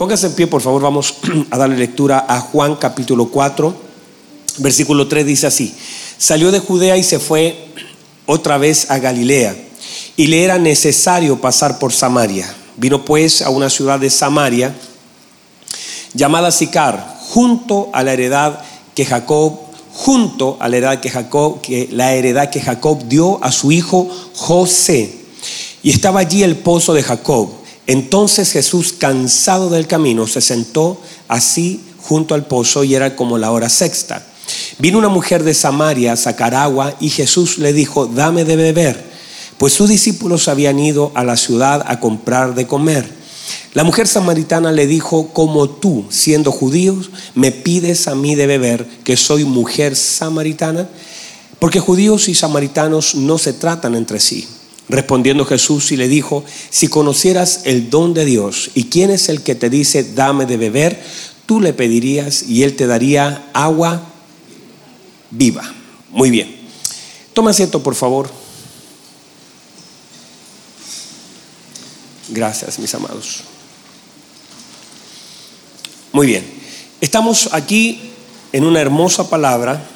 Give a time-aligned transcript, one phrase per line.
[0.00, 1.16] Póngase en pie, por favor, vamos
[1.50, 3.74] a darle lectura a Juan capítulo 4,
[4.56, 5.74] versículo 3 dice así,
[6.16, 7.68] salió de Judea y se fue
[8.24, 9.54] otra vez a Galilea,
[10.16, 12.50] y le era necesario pasar por Samaria.
[12.78, 14.74] Vino pues a una ciudad de Samaria
[16.14, 18.58] llamada Sicar, junto a la heredad
[18.94, 19.58] que Jacob,
[19.92, 24.08] junto a la heredad que Jacob, que la heredad que Jacob dio a su hijo
[24.34, 25.14] José.
[25.82, 27.59] Y estaba allí el pozo de Jacob.
[27.90, 33.50] Entonces Jesús, cansado del camino, se sentó así junto al pozo y era como la
[33.50, 34.24] hora sexta.
[34.78, 39.04] Vino una mujer de Samaria a sacar agua y Jesús le dijo, dame de beber,
[39.58, 43.12] pues sus discípulos habían ido a la ciudad a comprar de comer.
[43.74, 48.86] La mujer samaritana le dijo, como tú, siendo judíos, me pides a mí de beber,
[49.02, 50.88] que soy mujer samaritana,
[51.58, 54.46] porque judíos y samaritanos no se tratan entre sí.
[54.90, 59.42] Respondiendo Jesús y le dijo, si conocieras el don de Dios y quién es el
[59.42, 61.00] que te dice, dame de beber,
[61.46, 64.02] tú le pedirías y él te daría agua
[65.30, 65.62] viva.
[66.10, 66.56] Muy bien.
[67.32, 68.28] Toma asiento, por favor.
[72.28, 73.42] Gracias, mis amados.
[76.12, 76.44] Muy bien.
[77.00, 78.10] Estamos aquí
[78.52, 79.86] en una hermosa palabra.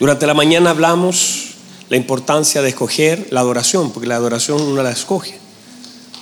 [0.00, 1.47] Durante la mañana hablamos
[1.88, 5.38] la importancia de escoger la adoración, porque la adoración uno la escoge.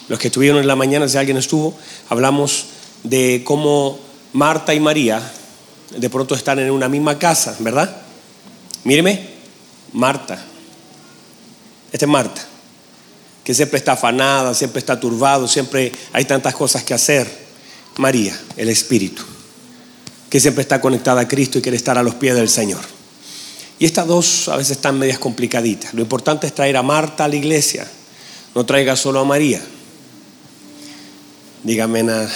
[0.09, 1.75] Los que estuvieron en la mañana, si alguien estuvo,
[2.09, 2.67] hablamos
[3.03, 3.99] de cómo
[4.33, 5.33] Marta y María
[5.97, 7.97] de pronto están en una misma casa, ¿verdad?
[8.85, 9.29] Míreme,
[9.93, 10.39] Marta.
[11.93, 12.43] Esta es Marta,
[13.43, 17.47] que siempre está afanada, siempre está turbado, siempre hay tantas cosas que hacer.
[17.97, 19.23] María, el Espíritu,
[20.29, 22.96] que siempre está conectada a Cristo y quiere estar a los pies del Señor.
[23.79, 25.93] Y estas dos a veces están medias complicaditas.
[25.93, 27.87] Lo importante es traer a Marta a la iglesia,
[28.55, 29.61] no traiga solo a María.
[31.63, 32.31] Dígame nada.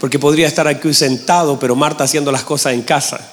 [0.00, 3.32] Porque podría estar aquí sentado, pero Marta haciendo las cosas en casa.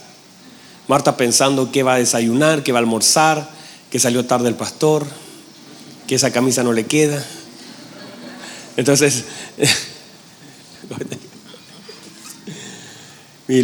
[0.87, 3.49] Marta pensando que va a desayunar, que va a almorzar,
[3.89, 5.05] que salió tarde el pastor,
[6.07, 7.23] que esa camisa no le queda.
[8.77, 9.25] Entonces,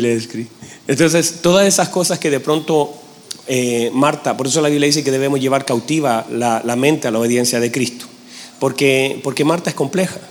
[0.87, 3.00] entonces, todas esas cosas que de pronto
[3.53, 7.19] eh, Marta, por eso la Biblia dice que debemos llevar cautiva la, mente a la
[7.19, 8.05] obediencia de Cristo,
[8.61, 10.21] porque, porque Marta es compleja.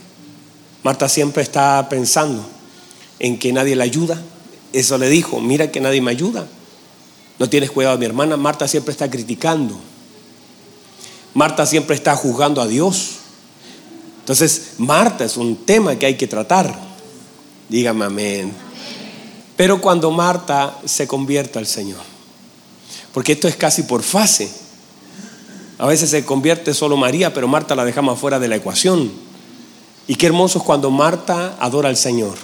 [0.82, 2.42] Marta siempre está pensando
[3.18, 4.22] en que nadie la ayuda.
[4.72, 6.46] Eso le dijo, mira que nadie me ayuda.
[7.38, 8.38] No tienes cuidado de mi hermana.
[8.38, 9.78] Marta siempre está criticando.
[11.34, 13.16] Marta siempre está juzgando a Dios.
[14.20, 16.74] Entonces, Marta es un tema que hay que tratar.
[17.68, 18.50] Dígame amén.
[19.58, 22.09] Pero cuando Marta se convierta al Señor,
[23.12, 24.50] porque esto es casi por fase.
[25.78, 29.10] A veces se convierte solo María, pero Marta la dejamos fuera de la ecuación.
[30.06, 32.36] Y qué hermoso es cuando Marta adora al Señor.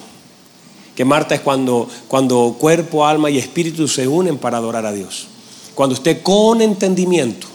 [0.95, 5.27] Que Marta es cuando, cuando cuerpo, alma y espíritu se unen para adorar a Dios.
[5.75, 7.47] Cuando usted con entendimiento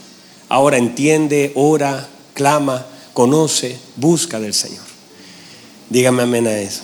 [0.48, 4.84] ahora entiende, ora, clama, conoce, busca del Señor.
[5.90, 6.82] Dígame amén a eso.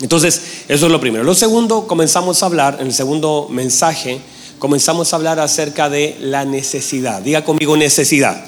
[0.00, 1.24] Entonces, eso es lo primero.
[1.24, 4.20] Lo segundo, comenzamos a hablar, en el segundo mensaje,
[4.58, 7.22] comenzamos a hablar acerca de la necesidad.
[7.22, 8.44] Diga conmigo necesidad.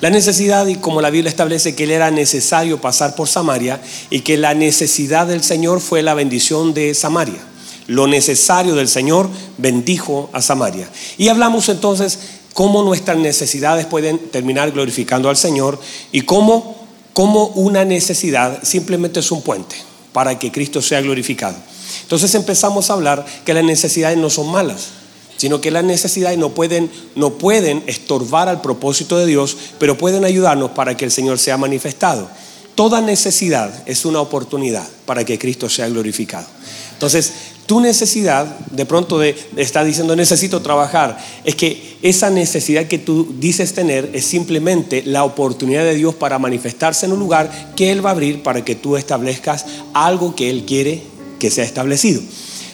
[0.00, 4.20] La necesidad, y como la Biblia establece que él era necesario pasar por Samaria, y
[4.20, 7.40] que la necesidad del Señor fue la bendición de Samaria.
[7.86, 9.28] Lo necesario del Señor
[9.58, 10.88] bendijo a Samaria.
[11.16, 12.18] Y hablamos entonces
[12.52, 15.80] cómo nuestras necesidades pueden terminar glorificando al Señor
[16.12, 19.76] y cómo, cómo una necesidad simplemente es un puente
[20.12, 21.56] para que Cristo sea glorificado.
[22.04, 24.88] Entonces empezamos a hablar que las necesidades no son malas,
[25.36, 30.24] sino que las necesidades no pueden, no pueden estorbar al propósito de Dios, pero pueden
[30.24, 32.28] ayudarnos para que el Señor sea manifestado.
[32.74, 36.46] Toda necesidad es una oportunidad para que Cristo sea glorificado.
[36.92, 37.32] Entonces,
[37.66, 43.34] tu necesidad, de pronto de, estar diciendo necesito trabajar, es que esa necesidad que tú
[43.38, 48.04] dices tener es simplemente la oportunidad de Dios para manifestarse en un lugar que Él
[48.04, 49.64] va a abrir para que tú establezcas
[49.94, 51.02] algo que Él quiere
[51.38, 52.22] que sea establecido.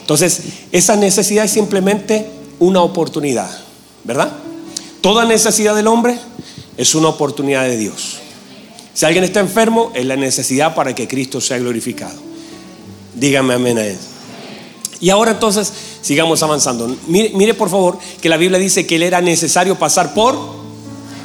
[0.01, 0.41] Entonces,
[0.71, 2.27] esa necesidad es simplemente
[2.59, 3.49] una oportunidad,
[4.03, 4.31] ¿verdad?
[5.01, 6.17] Toda necesidad del hombre
[6.77, 8.17] es una oportunidad de Dios.
[8.93, 12.19] Si alguien está enfermo, es la necesidad para que Cristo sea glorificado.
[13.15, 14.11] Dígame amén a eso.
[14.99, 15.71] Y ahora entonces
[16.01, 16.95] sigamos avanzando.
[17.07, 20.37] Mire, por favor que la Biblia dice que él era necesario pasar por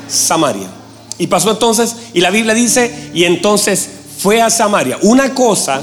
[0.09, 0.71] Samaria.
[1.19, 3.89] Y pasó entonces, y la Biblia dice, y entonces
[4.19, 4.99] fue a Samaria.
[5.03, 5.83] Una cosa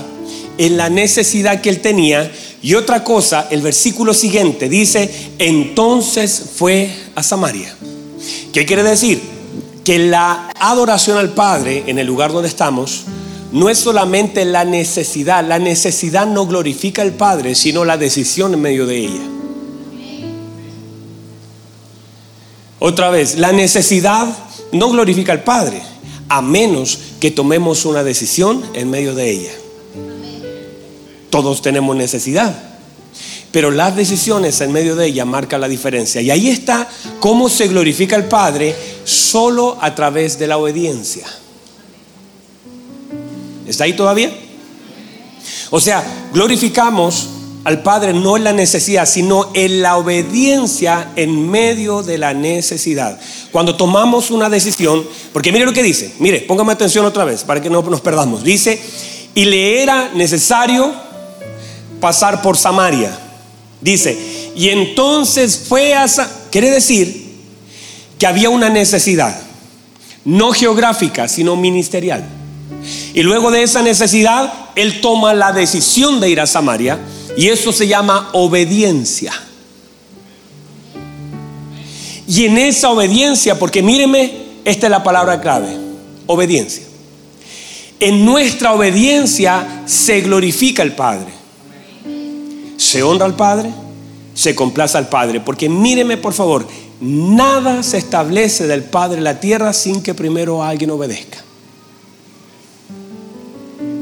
[0.57, 2.31] es la necesidad que él tenía
[2.63, 7.75] y otra cosa, el versículo siguiente dice, entonces fue a Samaria.
[8.53, 9.21] ¿Qué quiere decir?
[9.83, 13.03] Que la adoración al Padre en el lugar donde estamos
[13.51, 18.61] no es solamente la necesidad, la necesidad no glorifica al Padre, sino la decisión en
[18.61, 19.21] medio de ella.
[22.79, 24.27] Otra vez, la necesidad
[24.71, 25.81] no glorifica al Padre,
[26.29, 29.51] a menos que tomemos una decisión en medio de ella.
[31.33, 32.53] Todos tenemos necesidad,
[33.51, 36.21] pero las decisiones en medio de ella marcan la diferencia.
[36.21, 36.87] Y ahí está
[37.19, 41.25] cómo se glorifica al Padre solo a través de la obediencia.
[43.65, 44.31] ¿Está ahí todavía?
[45.71, 47.29] O sea, glorificamos
[47.63, 53.19] al Padre no en la necesidad, sino en la obediencia en medio de la necesidad.
[53.51, 57.59] Cuando tomamos una decisión, porque mire lo que dice, mire, póngame atención otra vez para
[57.59, 58.43] que no nos perdamos.
[58.43, 58.79] Dice,
[59.33, 61.02] y le era necesario
[62.03, 63.17] pasar por Samaria.
[63.79, 66.05] Dice, y entonces fue a...
[66.51, 67.31] Quiere decir
[68.19, 69.39] que había una necesidad,
[70.25, 72.25] no geográfica, sino ministerial.
[73.13, 76.99] Y luego de esa necesidad, él toma la decisión de ir a Samaria
[77.37, 79.31] y eso se llama obediencia.
[82.27, 84.33] Y en esa obediencia, porque míreme,
[84.65, 85.77] esta es la palabra clave,
[86.25, 86.83] obediencia.
[88.01, 91.32] En nuestra obediencia se glorifica el Padre.
[92.83, 93.71] Se honra al Padre,
[94.33, 95.39] se complace al Padre.
[95.39, 96.67] Porque míreme por favor,
[96.99, 101.43] nada se establece del Padre en la tierra sin que primero alguien obedezca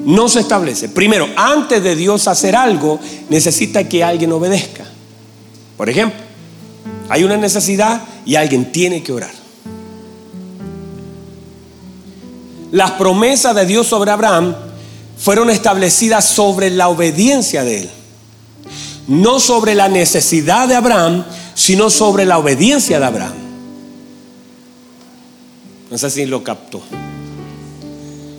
[0.05, 0.89] no se establece.
[0.89, 2.99] Primero, antes de Dios hacer algo,
[3.29, 4.85] necesita que alguien obedezca.
[5.77, 6.19] Por ejemplo,
[7.09, 9.31] hay una necesidad y alguien tiene que orar.
[12.71, 14.55] Las promesas de Dios sobre Abraham
[15.17, 17.89] fueron establecidas sobre la obediencia de él.
[19.07, 21.23] No sobre la necesidad de Abraham,
[21.55, 23.33] sino sobre la obediencia de Abraham.
[25.89, 26.81] No sé si lo captó.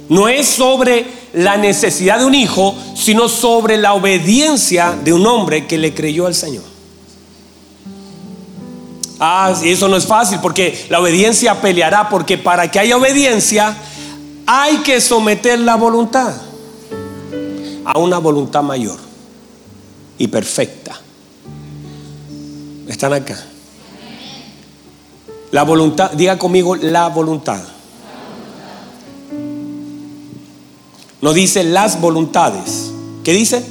[0.08, 5.66] No es sobre la necesidad de un hijo, sino sobre la obediencia de un hombre
[5.66, 6.64] que le creyó al Señor.
[9.20, 13.76] Ah, eso no es fácil porque la obediencia peleará, porque para que haya obediencia
[14.46, 16.34] hay que someter la voluntad
[17.84, 19.11] a una voluntad mayor
[20.18, 21.00] y perfecta.
[22.88, 23.38] ¿Están acá?
[25.50, 27.62] La voluntad, diga conmigo la voluntad.
[31.20, 32.90] No dice las voluntades.
[33.22, 33.62] ¿Qué dice?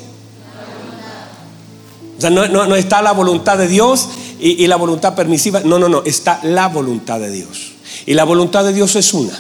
[2.18, 4.10] O sea, no, está la voluntad de Dios
[4.40, 5.62] y, y la voluntad permisiva.
[5.62, 6.04] No, no, no.
[6.06, 7.74] Está la voluntad de Dios.
[8.06, 9.38] Y la voluntad de Dios es una.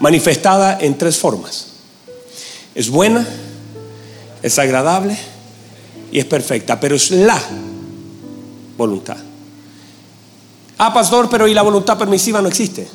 [0.00, 1.66] Manifestada en tres formas.
[2.74, 3.26] Es buena,
[4.42, 5.18] es agradable
[6.12, 6.78] y es perfecta.
[6.78, 7.40] Pero es la
[8.76, 9.16] voluntad.
[10.78, 12.88] Ah, pastor, pero ¿y la voluntad permisiva no existe?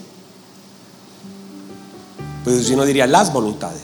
[2.44, 3.82] Pues si no diría las voluntades.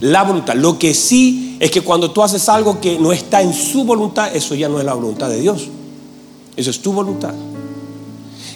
[0.00, 0.54] La voluntad.
[0.54, 4.34] Lo que sí es que cuando tú haces algo que no está en su voluntad,
[4.34, 5.68] eso ya no es la voluntad de Dios.
[6.56, 7.34] Eso es tu voluntad.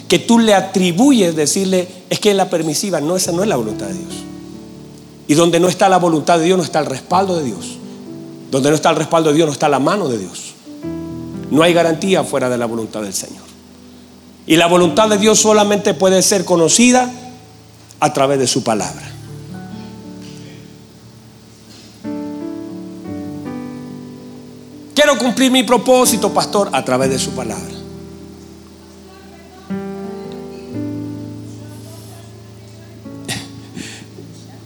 [0.07, 3.01] Que tú le atribuyes decirle, es que es la permisiva.
[3.01, 4.13] No, esa no es la voluntad de Dios.
[5.27, 7.76] Y donde no está la voluntad de Dios, no está el respaldo de Dios.
[8.51, 10.53] Donde no está el respaldo de Dios, no está la mano de Dios.
[11.51, 13.43] No hay garantía fuera de la voluntad del Señor.
[14.45, 17.11] Y la voluntad de Dios solamente puede ser conocida
[17.99, 19.11] a través de su palabra.
[24.93, 27.63] Quiero cumplir mi propósito, pastor, a través de su palabra.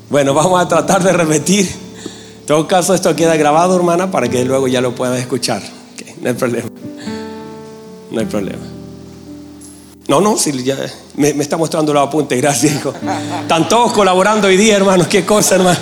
[0.09, 1.80] Bueno, vamos a tratar de repetir.
[2.51, 5.61] Todo caso, esto queda grabado, hermana, para que luego ya lo puedas escuchar.
[6.19, 6.67] no hay problema.
[8.11, 8.63] No hay problema.
[10.09, 10.75] No, no, si ya
[11.15, 12.93] me, está mostrando la apunte, gracias, hijo.
[13.43, 15.79] Están todos colaborando hoy día, hermanos, qué cosa, hermano.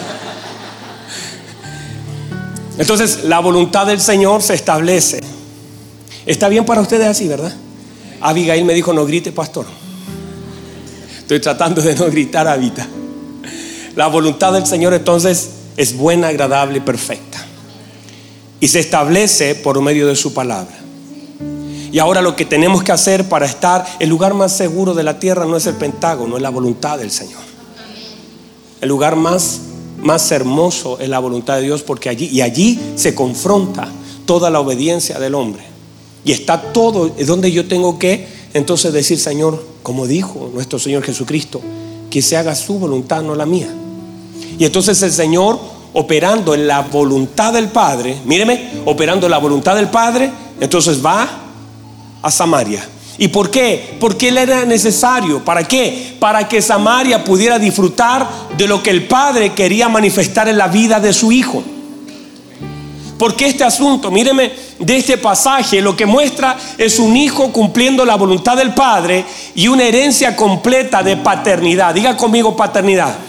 [2.77, 5.21] Entonces, la voluntad del Señor se establece.
[6.27, 7.51] Está bien para ustedes así, ¿verdad?
[8.21, 9.65] Abigail me dijo, no grite, pastor.
[11.17, 12.85] Estoy tratando de no gritar, Habita.
[13.95, 17.41] La voluntad del Señor entonces es buena, agradable y perfecta.
[18.59, 20.77] Y se establece por medio de su palabra.
[21.93, 25.19] Y ahora lo que tenemos que hacer para estar, el lugar más seguro de la
[25.19, 27.39] tierra no es el Pentágono, es la voluntad del Señor.
[28.81, 29.61] El lugar más,
[29.99, 33.87] más hermoso es la voluntad de Dios porque allí, y allí se confronta
[34.25, 35.63] toda la obediencia del hombre.
[36.25, 41.03] Y está todo, es donde yo tengo que entonces decir, Señor, como dijo nuestro Señor
[41.03, 41.61] Jesucristo,
[42.09, 43.73] que se haga su voluntad, no la mía.
[44.59, 45.57] Y entonces el Señor,
[45.93, 51.27] operando en la voluntad del Padre, míreme, operando en la voluntad del Padre, entonces va
[52.21, 52.85] a Samaria.
[53.17, 53.95] ¿Y por qué?
[54.01, 55.43] Porque él era necesario.
[55.45, 56.15] ¿Para qué?
[56.19, 60.99] Para que Samaria pudiera disfrutar de lo que el Padre quería manifestar en la vida
[60.99, 61.63] de su hijo.
[63.17, 68.15] Porque este asunto, míreme, de este pasaje lo que muestra es un hijo cumpliendo la
[68.15, 69.23] voluntad del Padre
[69.55, 71.93] y una herencia completa de paternidad.
[71.93, 73.28] Diga conmigo paternidad.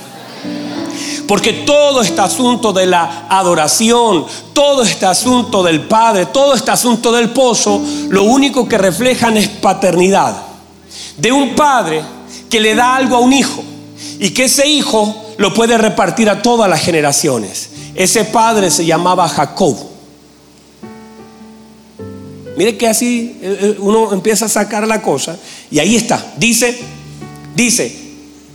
[1.31, 7.13] Porque todo este asunto de la adoración, todo este asunto del Padre, todo este asunto
[7.13, 10.43] del pozo, lo único que reflejan es paternidad.
[11.17, 12.03] De un padre
[12.51, 13.63] que le da algo a un hijo
[14.19, 17.71] y que ese hijo lo puede repartir a todas las generaciones.
[17.95, 19.77] Ese padre se llamaba Jacob.
[22.57, 25.39] Mire que así eh, eh, uno empieza a sacar la cosa
[25.71, 26.33] y ahí está.
[26.39, 26.77] Dice,
[27.55, 27.97] dice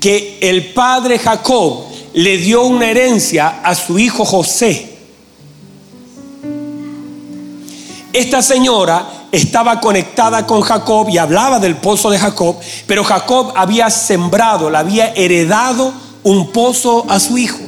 [0.02, 4.90] que el padre Jacob le dio una herencia a su hijo José.
[8.14, 12.56] Esta señora estaba conectada con Jacob y hablaba del pozo de Jacob,
[12.88, 15.94] pero Jacob había sembrado, le había heredado
[16.24, 17.60] un pozo a su hijo.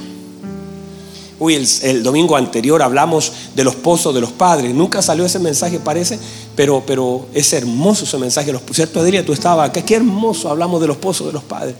[1.39, 4.73] Uy, el, domingo anterior hablamos de los pozos de los padres.
[4.73, 6.17] Nunca salió ese mensaje, parece,
[6.55, 8.57] pero, pero es hermoso ese mensaje.
[8.71, 9.25] ¿Cierto, Adrián?
[9.25, 9.83] Tú estabas acá.
[9.83, 11.75] Qué hermoso hablamos de los pozos de los padres.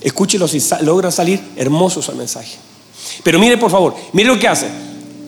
[0.00, 1.40] Escúchelo si logra salir.
[1.56, 2.56] Hermoso ese mensaje.
[3.22, 4.68] Pero mire, por favor, mire lo que hace.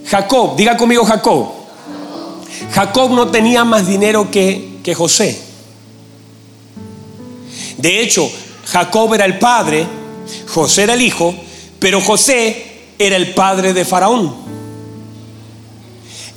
[0.07, 1.49] Jacob, diga conmigo Jacob.
[2.73, 5.41] Jacob no tenía más dinero que, que José.
[7.77, 8.31] De hecho,
[8.67, 9.87] Jacob era el padre,
[10.49, 11.35] José era el hijo,
[11.79, 14.35] pero José era el padre de Faraón.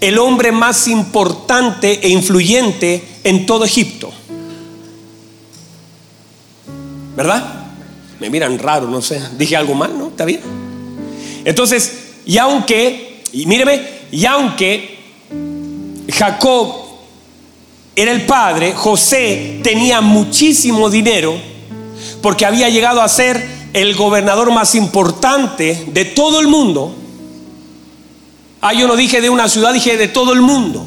[0.01, 4.12] El hombre más importante e influyente en todo Egipto.
[7.15, 7.64] ¿Verdad?
[8.19, 9.22] Me miran raro, no sé.
[9.38, 10.07] Dije algo mal, ¿no?
[10.07, 10.41] ¿Está bien?
[11.43, 13.81] Entonces, y aunque, y míreme,
[14.12, 14.98] y aunque
[16.12, 16.75] Jacob
[17.95, 21.36] era el padre, José tenía muchísimo dinero
[22.22, 26.95] porque había llegado a ser el gobernador más importante de todo el mundo.
[28.62, 30.86] Ah, yo no dije de una ciudad, dije de todo el mundo.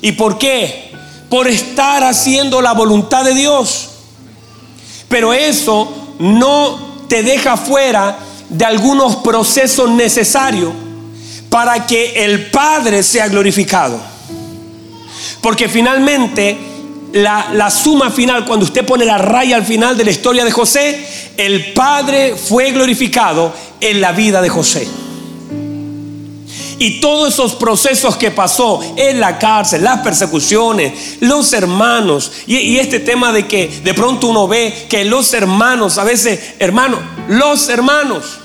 [0.00, 0.90] ¿Y por qué?
[1.28, 3.90] Por estar haciendo la voluntad de Dios.
[5.14, 8.18] Pero eso no te deja fuera
[8.48, 10.72] de algunos procesos necesarios
[11.48, 13.96] para que el Padre sea glorificado.
[15.40, 16.58] Porque finalmente
[17.12, 20.50] la, la, suma final, cuando usted pone la raya al final de la historia de
[20.50, 21.06] José,
[21.36, 24.88] el Padre fue glorificado en la vida de José.
[26.84, 33.00] Y todos esos procesos que pasó en la cárcel, las persecuciones, los hermanos, y, este
[33.00, 38.38] tema de que de pronto uno ve que los hermanos, a veces, hermanos, los hermanos,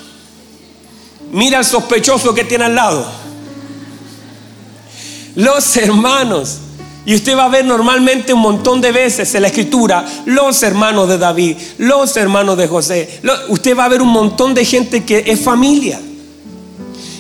[1.34, 3.06] mira al sospechoso que tiene al lado.
[5.36, 6.60] Los hermanos.
[7.06, 11.10] Y usted va a ver normalmente un montón de veces en la escritura los hermanos
[11.10, 13.20] de David, los hermanos de José.
[13.50, 16.00] usted va a ver un montón de gente que es familia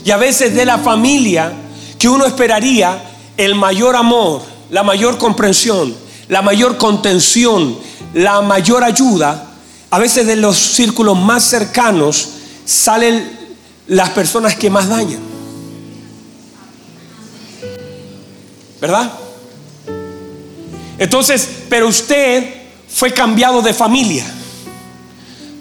[0.10, 1.54] y a veces de la familia
[2.00, 3.00] que uno esperaría
[3.38, 5.96] el mayor amor, la mayor comprensión,
[6.30, 7.78] la mayor contención,
[8.16, 9.51] la mayor ayuda,
[9.92, 12.30] a veces de los círculos más cercanos
[12.66, 13.38] salen
[13.86, 15.20] las personas que más dañan.
[18.82, 19.13] ¿Verdad?
[20.98, 22.51] Entonces, pero usted
[22.92, 24.25] fue cambiado de familia.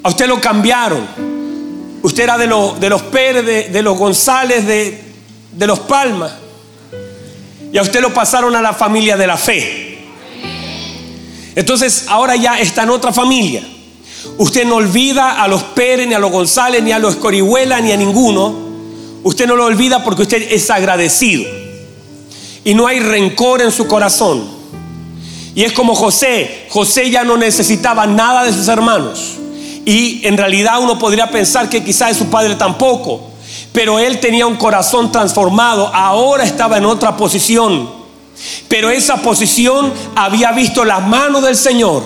[0.02, 1.27] A usted lo cambiaron.
[2.02, 5.02] Usted era de, de los Pérez, de, los González, de,
[5.52, 6.32] de los Palmas.
[7.72, 9.98] Y a usted lo pasaron a la familia de la fe.
[11.54, 13.62] Entonces ahora ya está en otra familia.
[14.38, 17.90] Usted no olvida a los Pérez, ni a los González, ni a los Escorihuela, ni
[17.90, 18.54] a ninguno.
[19.24, 21.44] Usted no lo olvida porque usted es agradecido.
[22.64, 24.48] Y no hay rencor en su corazón.
[25.54, 26.66] Y es como José.
[26.68, 29.38] José ya no necesitaba nada de sus hermanos.
[29.88, 33.22] Y en realidad uno podría pensar que quizás su padre tampoco.
[33.72, 35.90] Pero él tenía un corazón transformado.
[35.94, 37.88] Ahora estaba en otra posición.
[38.68, 42.02] Pero esa posición había visto la mano del Señor.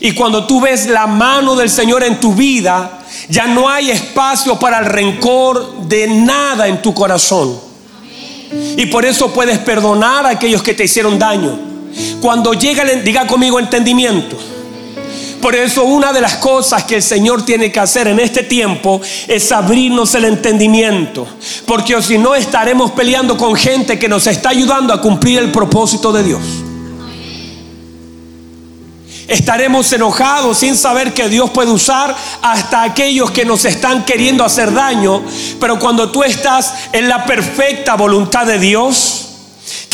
[0.00, 4.58] Y cuando tú ves la mano del Señor en tu vida, ya no hay espacio
[4.58, 7.54] para el rencor de nada en tu corazón.
[8.78, 11.58] Y por eso puedes perdonar a aquellos que te hicieron daño.
[12.22, 14.38] Cuando llega, diga conmigo entendimiento.
[15.40, 19.00] Por eso una de las cosas que el Señor tiene que hacer en este tiempo
[19.28, 21.26] es abrirnos el entendimiento.
[21.66, 26.12] Porque si no estaremos peleando con gente que nos está ayudando a cumplir el propósito
[26.12, 26.42] de Dios.
[29.28, 34.72] Estaremos enojados sin saber que Dios puede usar hasta aquellos que nos están queriendo hacer
[34.72, 35.22] daño.
[35.60, 39.25] Pero cuando tú estás en la perfecta voluntad de Dios,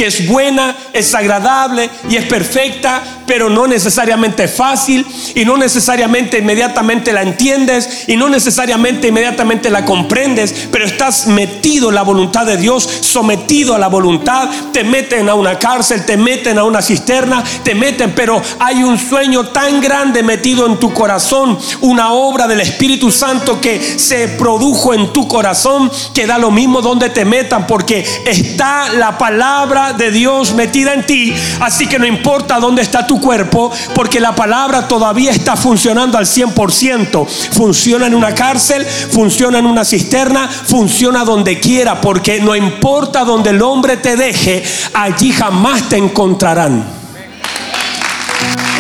[0.07, 7.13] es buena, es agradable y es perfecta, pero no necesariamente fácil y no necesariamente inmediatamente
[7.13, 12.57] la entiendes y no necesariamente inmediatamente la comprendes, pero estás metido en la voluntad de
[12.57, 17.43] Dios, sometido a la voluntad, te meten a una cárcel, te meten a una cisterna,
[17.63, 22.61] te meten, pero hay un sueño tan grande metido en tu corazón, una obra del
[22.61, 27.67] Espíritu Santo que se produjo en tu corazón, que da lo mismo donde te metan,
[27.67, 33.07] porque está la palabra de Dios metida en ti, así que no importa dónde está
[33.07, 37.27] tu cuerpo, porque la palabra todavía está funcionando al 100%.
[37.27, 43.51] Funciona en una cárcel, funciona en una cisterna, funciona donde quiera, porque no importa donde
[43.51, 44.63] el hombre te deje,
[44.95, 46.85] allí jamás te encontrarán.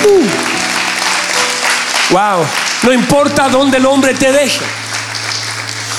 [0.04, 0.52] Uh.
[2.12, 2.44] Wow,
[2.82, 4.81] no importa donde el hombre te deje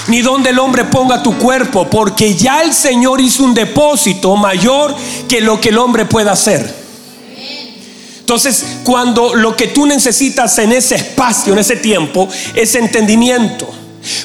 [0.07, 4.95] ni donde el hombre ponga tu cuerpo, porque ya el Señor hizo un depósito mayor
[5.27, 6.83] que lo que el hombre pueda hacer.
[8.19, 13.69] Entonces, cuando lo que tú necesitas en ese espacio, en ese tiempo, es entendimiento.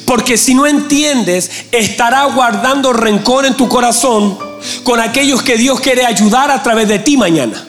[0.04, 4.38] Porque si no entiendes, estará guardando rencor en tu corazón
[4.82, 7.64] con aquellos que Dios quiere ayudar a través de ti mañana.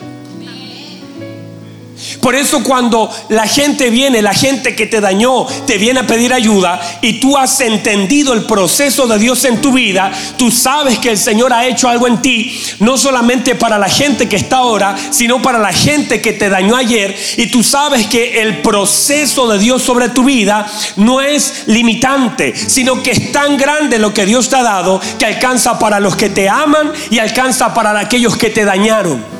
[2.20, 6.32] Por eso cuando la gente viene, la gente que te dañó, te viene a pedir
[6.32, 11.10] ayuda y tú has entendido el proceso de Dios en tu vida, tú sabes que
[11.10, 14.96] el Señor ha hecho algo en ti, no solamente para la gente que está ahora,
[15.10, 17.16] sino para la gente que te dañó ayer.
[17.36, 23.02] Y tú sabes que el proceso de Dios sobre tu vida no es limitante, sino
[23.02, 26.28] que es tan grande lo que Dios te ha dado que alcanza para los que
[26.28, 29.39] te aman y alcanza para aquellos que te dañaron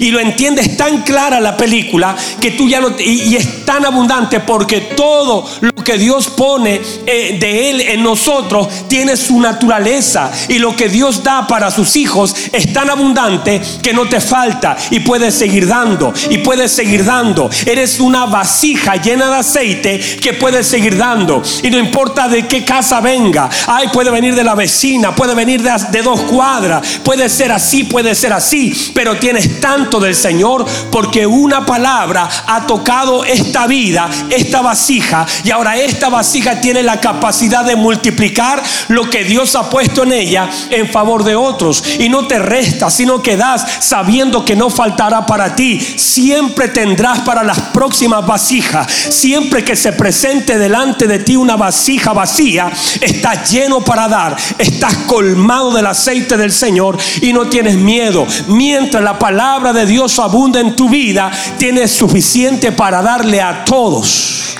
[0.00, 4.40] y lo entiendes tan clara la película que tú ya no y, es tan abundante
[4.40, 10.58] porque todo lo que Dios pone eh, de él en nosotros tiene su naturaleza y
[10.58, 15.00] lo que Dios da para sus hijos es tan abundante que no te falta y
[15.00, 17.50] puedes seguir dando y puedes seguir dando.
[17.64, 22.64] Eres una vasija llena de aceite que puedes seguir dando y no importa de qué
[22.64, 23.48] casa venga.
[23.66, 27.84] Ay, puede venir de la vecina, puede venir de, de dos cuadras, puede ser así,
[27.84, 34.08] puede ser así, pero tienes tanto del Señor porque una palabra ha tocado esta vida,
[34.30, 39.70] esta vasija, y ahora esta vasija tiene la capacidad de multiplicar lo que Dios ha
[39.70, 41.82] puesto en ella en favor de otros.
[41.98, 45.80] Y no te resta, sino que das sabiendo que no faltará para ti.
[45.80, 48.90] Siempre tendrás para las próximas vasijas.
[48.90, 52.70] Siempre que se presente delante de ti una vasija vacía,
[53.00, 54.36] estás lleno para dar.
[54.58, 58.26] Estás colmado del aceite del Señor y no tienes miedo.
[58.48, 64.56] Mientras la palabra de Dios abunda en tu vida, tienes suficiente para darle a todos.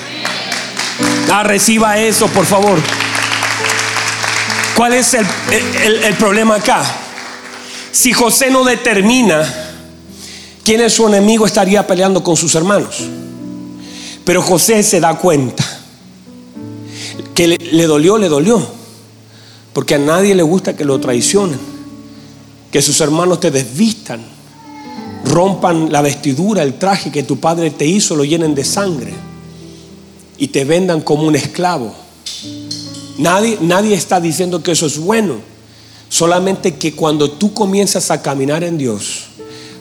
[1.31, 2.79] Ah, reciba eso, por favor.
[4.75, 6.85] ¿Cuál es el, problema acá?
[7.91, 9.43] Si José no determina
[10.63, 13.03] quién es su enemigo, estaría peleando con sus hermanos.
[14.23, 15.63] Pero José se da cuenta
[17.33, 18.65] que le, le, dolió, le dolió.
[19.73, 21.59] Porque a nadie le gusta que lo traicionen,
[22.71, 24.36] que sus hermanos te desvistan,
[25.25, 29.13] rompan la vestidura, el traje que tu padre te hizo, lo llenen de sangre
[30.37, 31.93] y te vendan como un esclavo.
[33.17, 35.35] Nadie, nadie está diciendo que eso es bueno.
[36.09, 39.25] Solamente que cuando tú comienzas a caminar en Dios,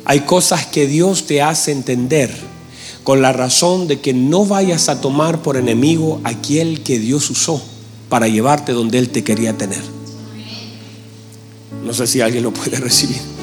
[0.04, 2.34] hay cosas que Dios te hace entender
[3.04, 7.62] con la razón de que no vayas a tomar por enemigo aquel que Dios usó
[8.08, 9.82] para llevarte donde Él te quería tener.
[11.84, 13.35] No sé si alguien lo puede recibir.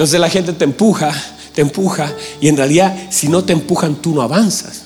[0.00, 1.12] Entonces la gente te empuja,
[1.54, 2.10] te empuja,
[2.40, 4.84] y en realidad si no te empujan tú no avanzas.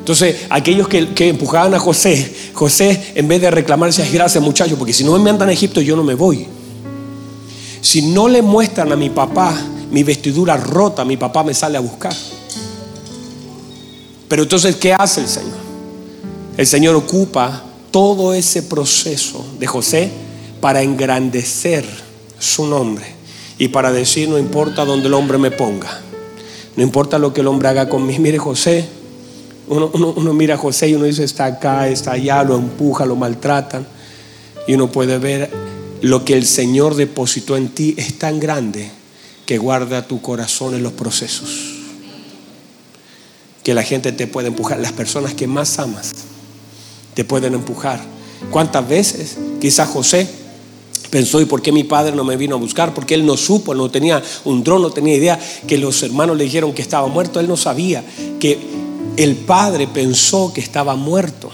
[0.00, 5.04] Entonces, aquellos que, empujaban a José, José en vez de reclamarse, gracias muchachos, porque si
[5.04, 6.44] no me mandan a Egipto yo no me voy.
[7.82, 9.56] Si no le muestran a mi papá
[9.92, 12.16] mi vestidura rota, mi papá me sale a buscar.
[14.26, 15.58] Pero entonces, ¿qué hace el Señor?
[16.56, 20.10] El Señor ocupa todo ese proceso de José
[20.60, 21.86] para engrandecer
[22.40, 23.14] su nombre
[23.58, 26.00] y para decir no importa donde el hombre me ponga,
[26.76, 28.22] no importa lo que el hombre haga conmigo.
[28.22, 28.88] Mire José,
[29.66, 33.86] uno, mira a José y uno dice está acá, está allá, lo empuja, lo maltratan
[34.66, 35.50] y uno puede ver
[36.02, 38.90] lo que el Señor depositó en ti es tan grande
[39.46, 41.72] que guarda tu corazón en los procesos.
[43.62, 46.12] Que la gente te puede empujar, las personas que más amas
[47.14, 48.00] te pueden empujar.
[48.50, 49.38] ¿Cuántas veces?
[49.60, 50.28] Quizás José
[51.14, 52.92] pensó, ¿y por qué mi padre no me vino a buscar?
[52.92, 56.42] Porque él no supo, no tenía un dron, no tenía idea que los hermanos le
[56.42, 57.38] dijeron que estaba muerto.
[57.38, 58.04] Él no sabía
[58.40, 58.58] que
[59.16, 61.52] el padre pensó que estaba muerto.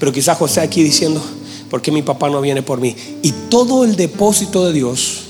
[0.00, 1.22] Pero quizás José aquí diciendo,
[1.70, 2.96] ¿por qué mi papá no viene por mí?
[3.22, 5.20] Y todo el depósito de Dios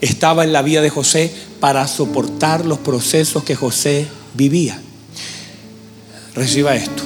[0.00, 4.80] estaba en la vida de José para soportar los procesos que José vivía.
[6.36, 7.02] Reciba esto.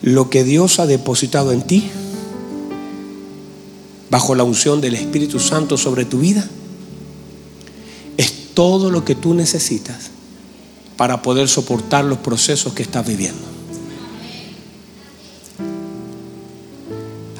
[0.00, 1.90] Lo que Dios ha depositado en ti,
[4.10, 6.48] bajo la unción del Espíritu Santo sobre tu vida,
[8.16, 10.10] es todo lo que tú necesitas
[10.96, 13.56] para poder soportar los procesos que estás viviendo.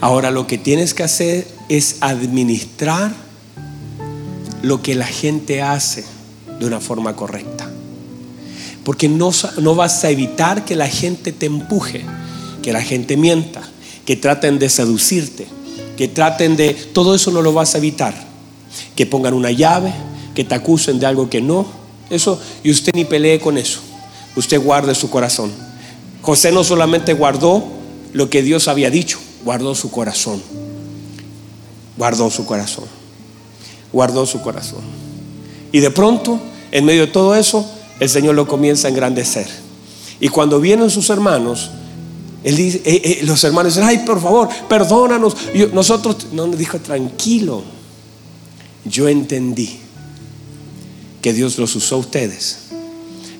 [0.01, 3.15] Ahora lo que tienes que hacer es administrar
[4.63, 6.05] lo que la gente hace
[6.61, 7.71] de una forma correcta.
[8.85, 12.05] Porque no, no vas a evitar que la gente te empuje,
[12.63, 13.63] que la gente mienta,
[14.05, 15.47] que traten de seducirte,
[15.97, 16.75] que traten de...
[16.75, 18.15] Todo eso no lo vas a evitar.
[18.95, 19.93] Que pongan una llave,
[20.35, 21.67] que te acusen de algo que no.
[22.11, 23.81] Eso, y usted ni pelee con eso.
[24.37, 25.51] Usted guarde su corazón.
[26.23, 27.65] José no solamente guardó
[28.13, 30.43] lo que Dios había dicho, guardó su corazón.
[31.97, 32.85] Guardó su corazón.
[33.93, 34.81] Guardó su corazón.
[35.73, 36.39] Y de pronto,
[36.73, 37.69] en medio de todo eso,
[38.01, 39.47] el Señor lo comienza a engrandecer.
[40.21, 41.71] Y cuando vienen sus hermanos,
[42.47, 45.37] él dice, eh, eh, los hermanos dicen, ay, por favor, perdónanos.
[45.73, 47.65] nosotros, no, dijo, tranquilo.
[48.85, 49.81] Yo entendí
[51.21, 52.59] que Dios los usó a ustedes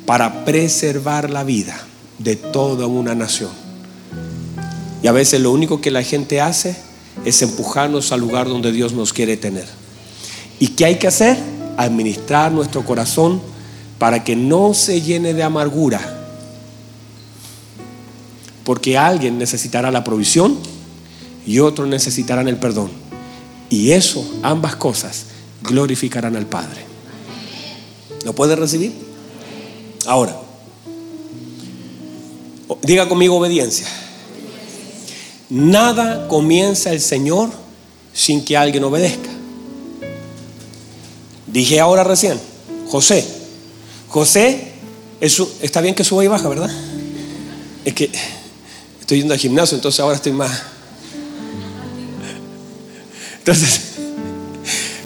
[0.07, 1.81] para preservar la vida
[2.19, 3.53] de toda una nación.
[5.05, 6.75] Y a veces lo único que la gente hace
[7.25, 9.69] es empujarnos al lugar donde Dios nos quiere tener.
[10.59, 11.39] ¿Y qué hay que hacer?
[11.77, 13.41] Administrar nuestro corazón
[14.01, 16.16] para que no se llene de amargura.
[18.67, 20.59] Porque alguien necesitará la provisión
[21.47, 22.91] y otros necesitarán el perdón.
[23.71, 25.27] Y eso, ambas cosas,
[25.63, 26.85] glorificarán al Padre.
[28.25, 28.93] ¿Lo puede recibir?
[30.05, 30.37] Ahora,
[32.83, 33.87] diga conmigo obediencia.
[35.49, 37.51] Nada comienza el Señor
[38.13, 39.31] sin que alguien obedezca.
[41.47, 42.41] Dije ahora recién,
[42.89, 43.25] José.
[44.09, 44.73] José,
[45.21, 46.71] está bien que suba y baja, ¿verdad?
[47.85, 48.11] Es que
[49.07, 50.65] estoy yendo al gimnasio, entonces ahora estoy más...
[53.39, 53.81] Entonces,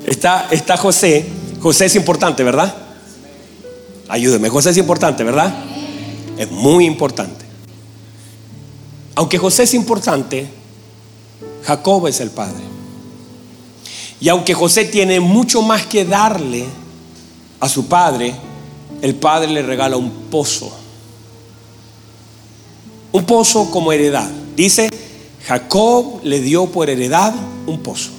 [0.06, 1.26] está, está José.
[1.60, 2.74] José es importante, ¿verdad?
[4.08, 4.48] Ayúdeme.
[4.48, 5.54] José es importante, ¿verdad?
[6.38, 7.44] Es muy importante.
[9.16, 10.48] Aunque José es importante,
[11.64, 12.64] Jacob es el padre.
[14.18, 16.64] Y aunque José tiene mucho más que darle
[17.60, 18.34] a su padre,
[19.02, 20.79] el padre le regala un pozo.
[23.12, 24.30] Un pozo como heredad.
[24.56, 24.90] Dice,
[25.46, 27.34] Jacob le dio por heredad
[27.66, 28.10] un pozo.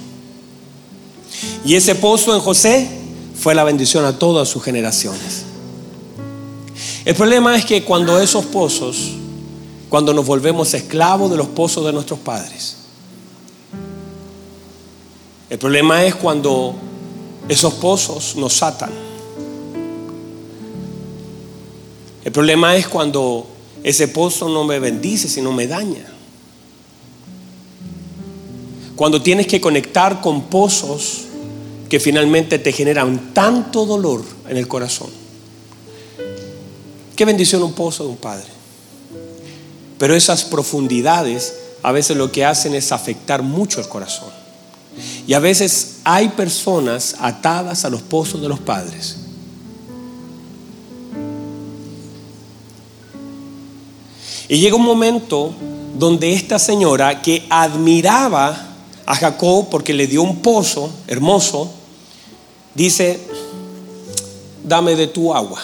[1.64, 2.88] Y ese pozo en José
[3.34, 5.44] fue la bendición a todas sus generaciones.
[7.04, 9.12] El problema es que cuando esos pozos,
[9.88, 12.76] cuando nos volvemos esclavos de los pozos de nuestros padres,
[15.50, 16.74] el problema es cuando
[17.48, 18.90] esos pozos nos atan.
[22.24, 23.46] El problema es cuando
[23.82, 26.06] ese pozo no me bendice, sino me daña.
[28.96, 31.22] Cuando tienes que conectar con pozos
[31.88, 35.10] que finalmente te generan tanto dolor en el corazón.
[37.16, 38.46] Qué bendición un pozo de un padre.
[39.98, 44.30] Pero esas profundidades a veces lo que hacen es afectar mucho el corazón.
[45.26, 49.16] Y a veces hay personas atadas a los pozos de los padres.
[54.52, 55.54] Y llega un momento
[55.98, 58.68] donde esta señora que admiraba
[59.06, 61.72] a Jacob porque le dio un pozo hermoso,
[62.74, 63.18] dice,
[64.62, 65.58] dame de tu agua.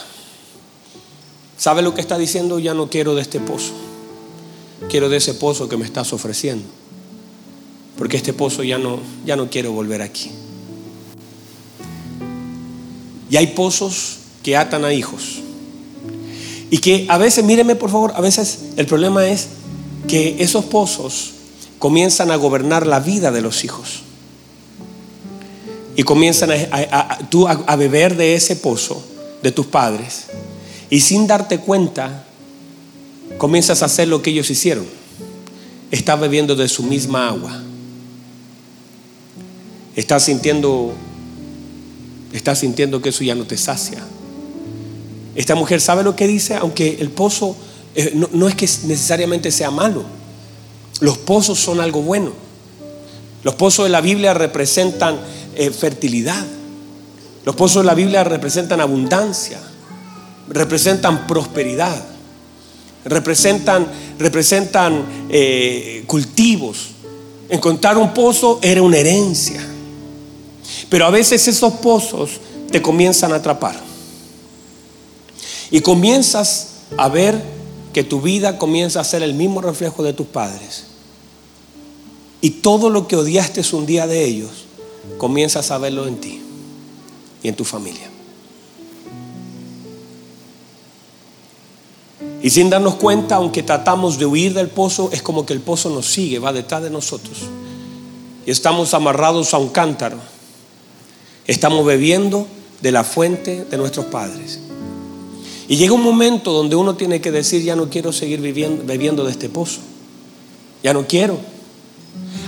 [1.58, 2.58] ¿Sabe lo que está diciendo?
[2.58, 3.74] Ya no quiero de este pozo.
[4.88, 6.64] Quiero de ese pozo que me estás ofreciendo.
[7.98, 10.30] Porque este pozo ya no, ya no quiero volver aquí.
[13.28, 15.42] Y hay pozos que atan a hijos.
[16.70, 19.48] Y que a veces, míreme por favor, a veces el problema es
[20.06, 21.32] que esos pozos
[21.78, 24.02] comienzan a gobernar la vida de los hijos.
[25.96, 29.02] Y comienzan a, tú a beber de ese pozo
[29.42, 30.26] de tus padres
[30.90, 32.24] y sin darte cuenta,
[33.36, 34.86] comienzas a hacer lo que ellos hicieron.
[35.90, 37.62] Estás bebiendo de su misma agua.
[39.96, 40.94] Estás sintiendo,
[42.32, 44.02] estás sintiendo que eso ya no te sacia.
[45.38, 47.54] Esta mujer sabe lo que dice, aunque el pozo
[47.94, 50.02] eh, no, es que necesariamente sea malo.
[50.98, 52.32] Los pozos son algo bueno.
[53.44, 55.16] Los pozos de la Biblia representan
[55.54, 56.44] eh, fertilidad.
[57.44, 59.60] Los pozos de la Biblia representan abundancia
[60.48, 62.02] representan prosperidad,
[63.04, 63.86] representan,
[64.18, 66.88] representan eh, cultivos.
[67.48, 69.64] Encontrar un pozo era una herencia.
[70.88, 73.87] Pero a veces esos pozos te comienzan a atrapar.
[75.70, 77.42] Y comienzas a ver
[77.92, 80.84] que tu vida comienza a ser el mismo reflejo de tus padres.
[82.40, 84.66] Y todo lo que odiaste un día de ellos,
[85.18, 86.40] comienzas a verlo en ti
[87.42, 88.08] y en tu familia.
[92.40, 95.90] Y sin darnos cuenta, aunque tratamos de huir del pozo, es como que el pozo
[95.90, 97.38] nos sigue, va detrás de nosotros.
[98.46, 100.18] Y estamos amarrados a un cántaro.
[101.46, 102.46] Estamos bebiendo
[102.80, 104.60] de la fuente de nuestros padres.
[105.68, 109.24] Y llega un momento donde uno tiene que decir, ya no quiero seguir viviendo, bebiendo
[109.24, 109.80] de este pozo.
[110.82, 111.38] Ya no quiero.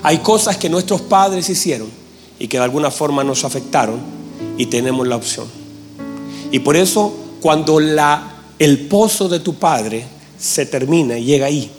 [0.03, 1.89] Hay cosas que nuestros padres hicieron
[2.39, 4.01] y que de alguna forma nos afectaron
[4.57, 5.47] y tenemos la opción.
[6.51, 10.05] Y por eso cuando la, el pozo de tu padre
[10.39, 11.71] se termina y llega ahí,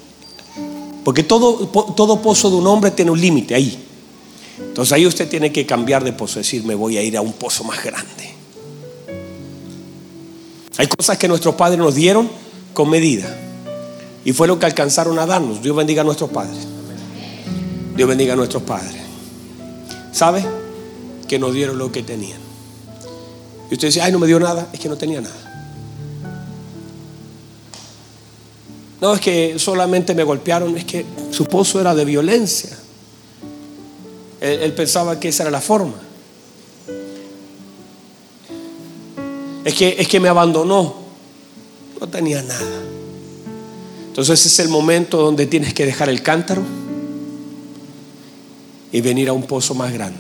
[1.04, 3.78] porque todo, todo pozo de un hombre tiene un límite ahí.
[4.60, 7.34] Entonces ahí usted tiene que cambiar de pozo, decir, me voy a ir a un
[7.34, 8.41] pozo más grande.
[10.78, 12.30] Hay cosas que nuestros padres nos dieron
[12.74, 13.36] con medida.
[14.24, 15.62] Y fue lo que alcanzaron a darnos.
[15.62, 16.68] Dios bendiga a nuestros padres.
[17.96, 18.96] Dios bendiga a nuestros padres.
[20.12, 20.46] ¿Sabe?
[21.28, 22.40] Que nos dieron lo que tenían.
[23.70, 24.68] Y usted dice, ay, no me dio nada.
[24.72, 25.36] Es que no tenía nada.
[29.02, 30.78] No, es que solamente me golpearon.
[30.78, 32.78] Es que su pozo era de violencia.
[34.40, 35.94] Él, pensaba que esa era la forma.
[39.64, 40.96] Es que, es que me abandonó.
[42.00, 42.82] No tenía nada.
[44.08, 46.64] Entonces es el momento donde tienes que dejar el cántaro
[48.92, 50.20] y venir a un pozo más grande.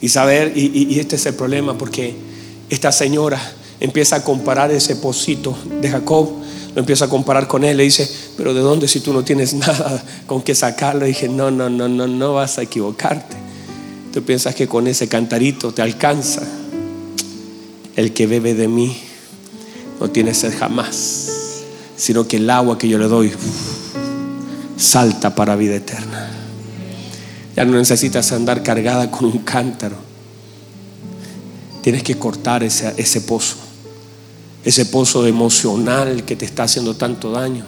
[0.00, 2.14] Y saber, y, este es el problema, porque
[2.70, 3.40] esta señora
[3.80, 6.28] empieza a comparar ese pocito de Jacob,
[6.74, 9.54] lo empieza a comparar con él, le dice, pero ¿de dónde si tú no tienes
[9.54, 11.04] nada con que sacarlo?
[11.04, 13.36] Y dije, no, no, no, no, no vas a equivocarte.
[14.12, 16.42] Tú piensas que con ese cantarito te alcanza.
[17.98, 18.96] El que bebe de mí
[19.98, 21.26] no tiene sed jamás,
[21.96, 23.32] sino que el agua que yo le doy
[24.76, 26.30] salta para vida eterna.
[27.56, 29.96] Ya no necesitas andar cargada con un cántaro.
[31.82, 33.56] Tienes que cortar ese, ese pozo.
[34.64, 37.64] Ese pozo emocional que te está haciendo tanto daño.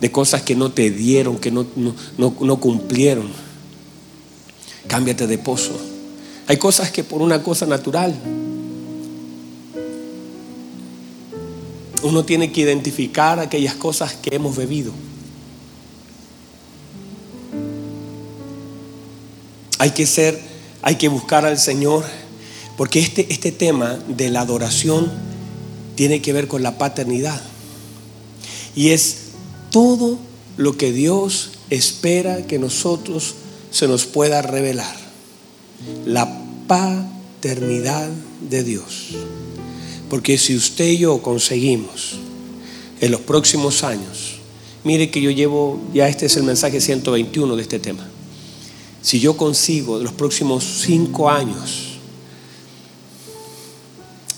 [0.00, 3.28] De cosas que no te dieron, que no, no, no cumplieron.
[4.86, 5.78] Cámbiate de pozo.
[6.46, 8.14] Hay cosas que por una cosa natural
[12.04, 14.92] uno tiene que identificar aquellas cosas que hemos bebido.
[19.78, 20.38] Hay que ser,
[20.82, 22.04] hay que buscar al Señor,
[22.76, 25.10] porque este, este tema de la adoración
[25.94, 27.40] tiene que ver con la paternidad.
[28.76, 29.16] Y es
[29.70, 30.18] todo
[30.58, 33.34] lo que Dios espera que nosotros
[33.70, 34.94] se nos pueda revelar.
[36.04, 36.38] La
[36.68, 38.10] paternidad
[38.42, 39.08] de Dios.
[40.08, 42.16] Porque si usted y yo conseguimos
[43.00, 44.36] en los próximos años,
[44.84, 48.06] mire que yo llevo, ya este es el mensaje 121 de este tema.
[49.02, 51.98] Si yo consigo los próximos cinco años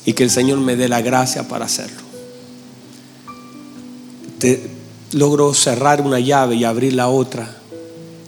[0.05, 2.07] y que el Señor me dé la gracia para hacerlo,
[5.12, 7.57] logro cerrar una llave y abrir la otra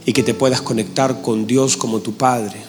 [0.05, 2.61] y que te puedas conectar con Dios como tu Padre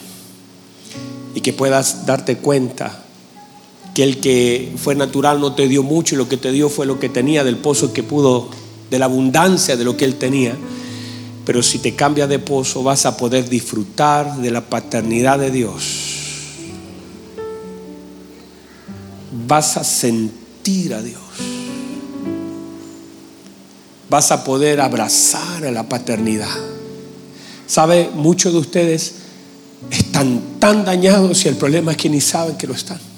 [1.33, 3.05] y que puedas darte cuenta
[3.99, 6.85] que el que fue natural no te dio mucho y lo que te dio fue
[6.85, 8.47] lo que tenía del pozo que pudo,
[8.89, 10.55] de la abundancia de lo que él tenía
[11.49, 15.81] pero si te cambias de pozo vas a poder disfrutar de la paternidad de Dios.
[19.47, 21.19] Vas a sentir a Dios.
[24.11, 26.55] Vas a poder abrazar a la paternidad.
[27.65, 28.11] ¿Sabe?
[28.13, 29.15] Muchos de ustedes
[29.89, 33.08] están tan dañados y el problema es que ni saben que lo están.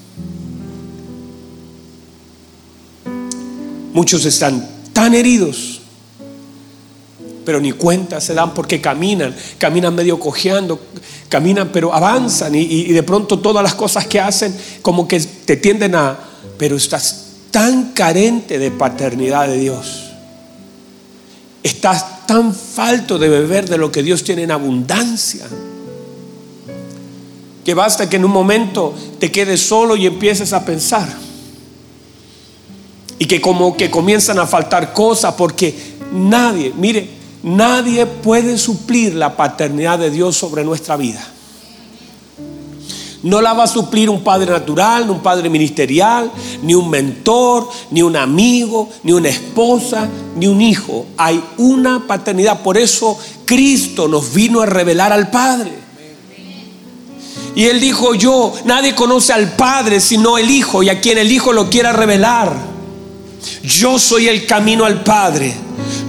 [3.93, 5.82] Muchos están tan heridos
[7.45, 10.80] pero ni cuenta se dan porque caminan, caminan medio cojeando,
[11.30, 15.95] caminan pero avanzan y, de pronto todas las cosas que hacen como que te tienden
[15.95, 16.17] a,
[16.58, 20.12] pero estás tan carente de paternidad de Dios.
[21.63, 25.45] Estás tan falto de beber de lo que Dios tiene en abundancia.
[27.63, 31.08] Que basta que en un momento te quedes solo y empieces a pensar.
[33.21, 35.75] Y que como que comienzan a faltar cosas porque
[36.12, 41.25] nadie, mire, Nadie puede suplir la paternidad de Dios sobre nuestra vida.
[43.23, 46.31] No la va a suplir un padre natural, ni un padre ministerial,
[46.63, 51.05] ni un mentor, ni un amigo, ni una esposa, ni un hijo.
[51.17, 52.62] Hay una paternidad.
[52.62, 55.71] Por eso Cristo nos vino a revelar al Padre.
[57.53, 61.31] Y él dijo, yo, nadie conoce al Padre sino el Hijo y a quien el
[61.31, 62.70] Hijo lo quiera revelar.
[63.63, 65.56] Yo soy el camino al Padre.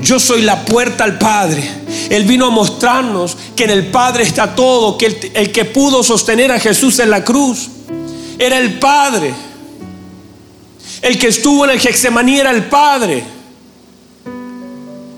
[0.02, 1.62] Yo soy la puerta al Padre.
[2.10, 6.52] Él vino a mostrarnos que en el Padre está todo, que el, que pudo sostener
[6.52, 7.68] a Jesús en la cruz
[8.38, 9.34] era el Padre.
[11.00, 13.24] El que estuvo en el Gexemaní era el Padre.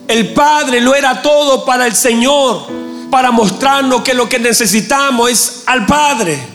[0.07, 2.67] El Padre lo era todo para el Señor,
[3.11, 6.54] para mostrarnos que lo que necesitamos es al Padre.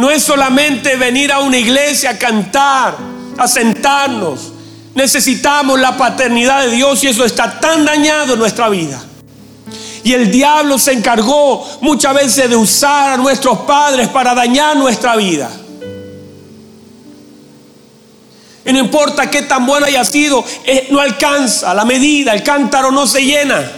[0.00, 2.96] No es solamente venir a una iglesia a cantar,
[3.36, 4.50] a sentarnos.
[4.94, 8.98] Necesitamos la paternidad de Dios y eso está tan dañado en nuestra vida.
[10.02, 15.16] Y el diablo se encargó muchas veces de usar a nuestros padres para dañar nuestra
[15.16, 15.50] vida.
[18.64, 22.90] Y no importa qué tan bueno haya sido, eh, no alcanza la medida, el cántaro
[22.90, 23.70] no se llena.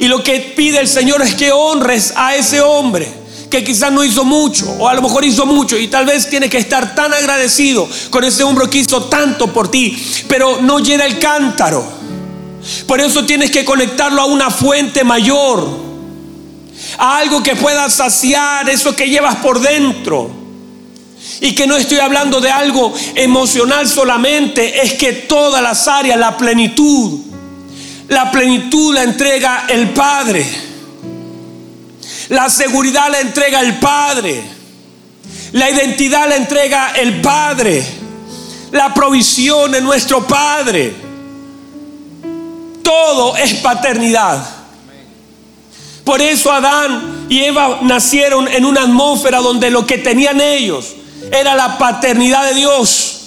[0.00, 3.19] Y lo que pide el Señor es que honres a ese hombre
[3.50, 6.48] que quizás no hizo mucho, o a lo mejor hizo mucho, y tal vez tiene
[6.48, 11.04] que estar tan agradecido con ese hombre que hizo tanto por ti, pero no llena
[11.04, 11.84] el cántaro.
[12.86, 15.68] Por eso tienes que conectarlo a una fuente mayor,
[16.96, 20.38] a algo que pueda saciar eso que llevas por dentro.
[21.42, 26.36] Y que no estoy hablando de algo emocional solamente, es que todas las áreas, la
[26.36, 27.20] plenitud,
[28.08, 30.69] la plenitud la entrega el Padre.
[32.30, 34.42] La seguridad la entrega el Padre.
[35.52, 37.84] La identidad la entrega el Padre.
[38.70, 40.94] La provisión es nuestro Padre.
[42.84, 44.48] Todo es paternidad.
[46.04, 50.94] Por eso Adán y Eva nacieron en una atmósfera donde lo que tenían ellos
[51.32, 53.20] era la paternidad de Dios.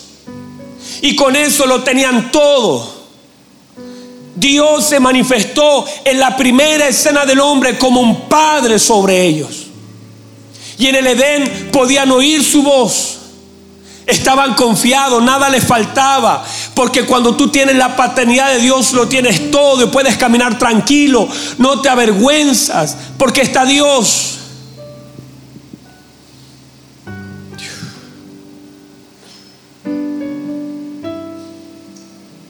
[1.01, 2.92] Y con eso lo tenían todo.
[4.43, 9.67] Dios se manifestó en la primera escena del hombre como un padre sobre ellos.
[10.77, 13.19] Y en el Edén podían oír su voz.
[14.05, 16.45] Estaban confiados, nada les faltaba.
[16.73, 21.25] Porque cuando tú tienes la paternidad de Dios, lo tienes todo y puedes caminar tranquilo.
[21.57, 24.32] No te avergüenzas, porque está Dios.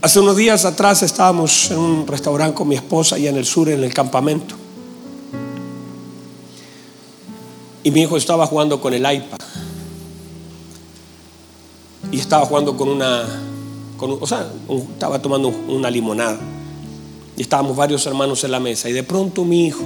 [0.04, 3.70] Hace unos días atrás estábamos en un restaurante con mi esposa allá en el sur,
[3.70, 4.54] en el campamento.
[7.84, 9.38] Y mi hijo estaba jugando con el iPad
[12.12, 13.24] y estaba jugando con una,
[13.98, 14.52] o sea,
[14.92, 16.38] estaba tomando una limonada.
[17.38, 18.90] Y estábamos varios hermanos en la mesa.
[18.90, 19.86] Y de pronto mi hijo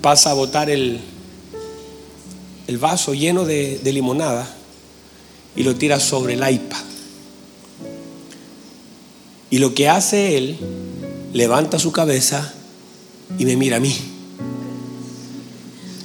[0.00, 1.00] pasa a botar el,
[2.68, 4.48] el vaso lleno de, de limonada
[5.56, 6.87] y lo tira sobre el iPad.
[9.50, 10.58] Y lo que hace él,
[11.32, 12.52] levanta su cabeza
[13.38, 13.96] y me mira a mí.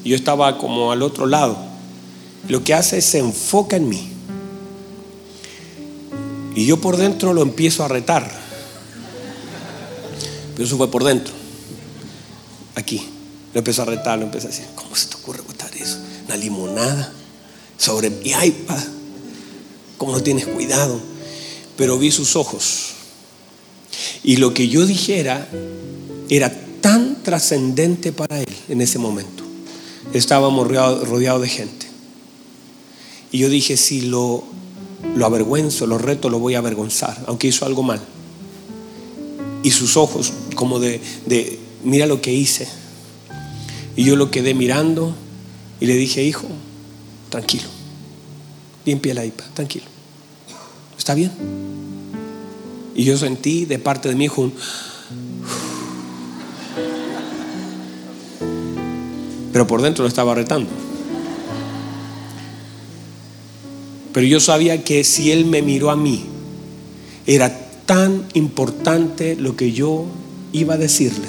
[0.04, 1.58] Yo estaba como al otro lado.
[2.50, 4.10] Lo que hace es se enfoca en mí.
[6.56, 8.30] Y yo por dentro lo empiezo a retar.
[10.54, 11.34] Pero eso fue por dentro.
[12.76, 13.10] Aquí.
[13.54, 16.00] Lo empiezo a retar, lo empiezo a decir, ¿cómo se te ocurre botar eso?
[16.26, 17.14] Una limonada
[17.78, 18.84] sobre mi iPad.
[19.98, 21.00] ¿Cómo no tienes cuidado?
[21.78, 22.93] Pero vi sus ojos.
[24.24, 25.48] Y lo que yo dijera
[26.30, 29.44] era tan trascendente para él en ese momento.
[30.14, 31.88] Estábamos rodeados de gente.
[33.32, 34.44] Y yo dije, si lo
[35.16, 38.02] lo avergüenzo, lo reto, lo voy a avergonzar, aunque hizo algo mal.
[39.62, 42.68] Y sus ojos, como de, de, mira lo que hice.
[43.96, 45.14] Y yo lo quedé mirando
[45.80, 46.48] y le dije, hijo,
[47.30, 47.68] tranquilo,
[48.86, 49.86] limpia la iPad, tranquilo.
[50.98, 51.32] ¿Está bien?
[52.96, 54.54] Y yo sentí de parte de mi hijo un...
[59.52, 60.70] Pero por dentro lo estaba retando.
[64.14, 66.26] Pero yo sabía que si Él me miró a mí,
[67.26, 70.06] era tan importante lo que yo
[70.52, 71.28] iba a decirle,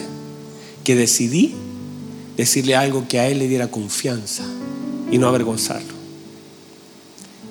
[0.84, 1.54] que decidí
[2.36, 4.44] decirle algo que a Él le diera confianza
[5.10, 5.94] y no avergonzarlo.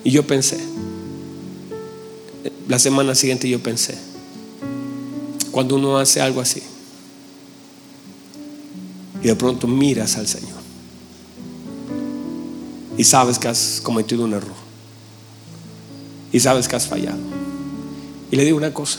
[0.04, 0.58] Y yo pensé,
[2.68, 3.96] la semana siguiente yo pensé,
[5.50, 6.62] cuando uno hace algo así,
[9.22, 10.64] y de pronto miras al Señor,
[12.96, 14.64] y sabes que has cometido un error
[16.34, 17.20] y sabes que has fallado.
[18.32, 18.98] Y le digo una cosa,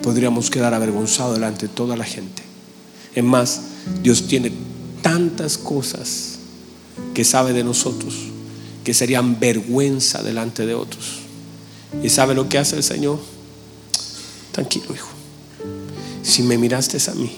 [0.00, 2.42] podríamos quedar avergonzados delante de toda la gente.
[3.16, 3.62] Es más,
[4.00, 4.52] Dios tiene
[5.02, 6.38] tantas cosas
[7.14, 8.14] que sabe de nosotros
[8.84, 11.23] que serían vergüenza delante de otros.
[12.02, 13.18] ¿Y sabe lo que hace el Señor?
[14.52, 15.08] Tranquilo, hijo.
[16.22, 17.30] si me miraste a mí,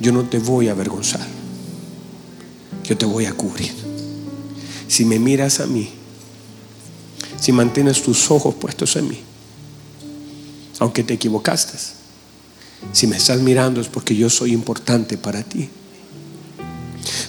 [0.00, 1.26] yo no te voy a avergonzar.
[2.84, 3.72] Yo te voy a cubrir.
[4.88, 5.90] Si me miras a mí,
[7.38, 9.20] si mantienes tus ojos puestos en mí,
[10.80, 11.78] aunque te equivocaste,
[12.92, 15.68] si me estás mirando es porque yo soy importante para ti.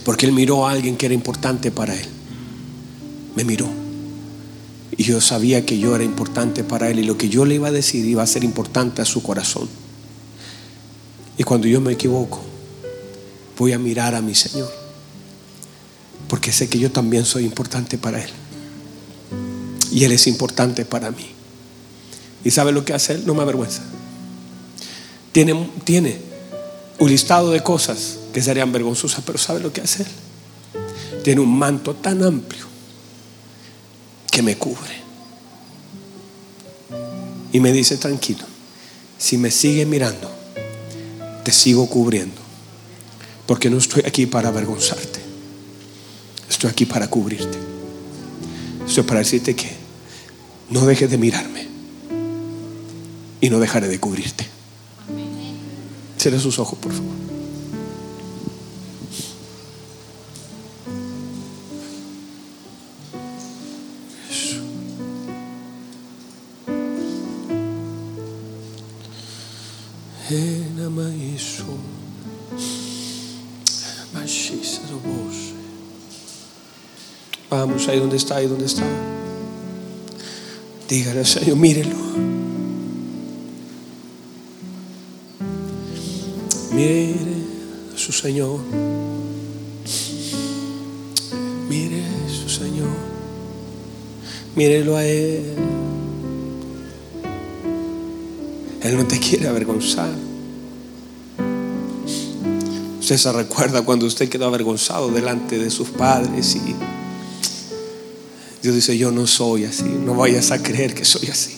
[0.03, 2.07] Porque Él miró a alguien que era importante para Él.
[3.36, 3.80] Me miró.
[4.97, 7.69] Y yo sabía que yo era importante para Él y lo que yo le iba
[7.69, 9.69] a decir iba a ser importante a su corazón.
[11.37, 12.41] Y cuando yo me equivoco,
[13.57, 14.71] voy a mirar a mi Señor.
[16.27, 18.29] Porque sé que yo también soy importante para Él.
[19.91, 21.27] Y Él es importante para mí.
[22.43, 23.23] ¿Y sabe lo que hace Él?
[23.25, 23.83] No me avergüenza.
[25.31, 25.53] Tiene,
[26.99, 31.23] un listado de cosas que serían vergonzosas, pero ¿sabe lo que hace Él?
[31.23, 32.70] Tiene un manto tan amplio
[34.32, 35.01] que me cubre.
[37.51, 38.45] Y me dice, tranquilo,
[39.17, 40.32] si me sigue mirando,
[41.43, 42.41] te sigo cubriendo.
[43.45, 45.19] Porque no estoy aquí para avergonzarte.
[46.49, 47.57] Estoy aquí para cubrirte.
[48.88, 49.69] Estoy para decirte que
[50.69, 51.67] no dejes de mirarme.
[53.41, 54.47] Y no dejaré de cubrirte.
[56.17, 57.40] Cierra sus ojos, por favor.
[77.91, 78.83] Ahí donde está, ahí donde está.
[80.87, 81.95] Dígale, Señor, mírelo.
[86.73, 87.15] Mire
[87.93, 88.59] a su Señor.
[91.69, 92.89] Mire a su Señor.
[94.55, 95.43] Mírelo a Él.
[98.81, 100.09] Él no te quiere avergonzar.
[102.99, 106.75] Usted se recuerda cuando usted quedó avergonzado delante de sus padres y
[108.62, 111.55] Dios dice, yo no soy así, no vayas a creer que soy así.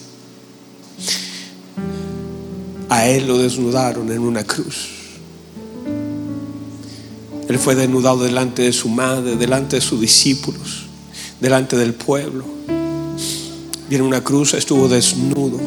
[2.88, 4.90] A Él lo desnudaron en una cruz.
[7.50, 10.86] Él fue desnudado delante de su madre, delante de sus discípulos,
[11.42, 12.46] delante del pueblo.
[13.90, 15.60] Y en una cruz estuvo desnudo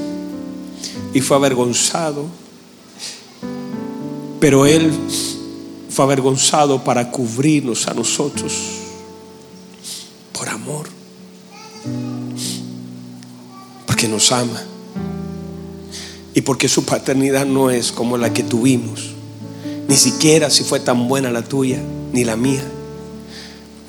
[1.13, 2.25] y fue avergonzado.
[4.41, 4.91] Pero Él
[5.91, 8.76] fue avergonzado para cubrirnos a nosotros
[14.33, 14.63] ama.
[16.35, 19.15] Y porque su paternidad no es como la que tuvimos.
[19.89, 21.81] Ni siquiera si fue tan buena la tuya,
[22.13, 22.65] ni la mía.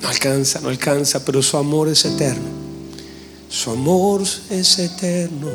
[0.00, 2.48] No alcanza, no alcanza, pero su amor es eterno.
[3.48, 5.48] Su amor es eterno.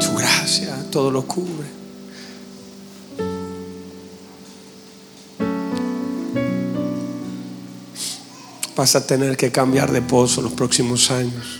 [0.00, 1.57] Su gracia todo lo cubre.
[8.78, 11.58] Vas a tener que cambiar de pozo los próximos años.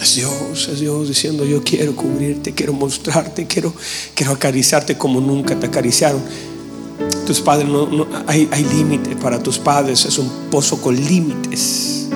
[0.00, 3.74] Es Dios, es Dios diciendo, yo quiero cubrirte, quiero mostrarte, quiero,
[4.14, 6.22] quiero acariciarte como nunca te acariciaron.
[7.26, 12.06] Tus padres, no, hay, hay límite para tus padres, es un pozo con límites.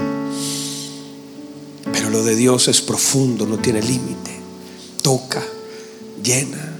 [1.92, 4.30] Pero lo de Dios es profundo, no tiene límite.
[5.02, 5.42] Toca,
[6.22, 6.76] llena,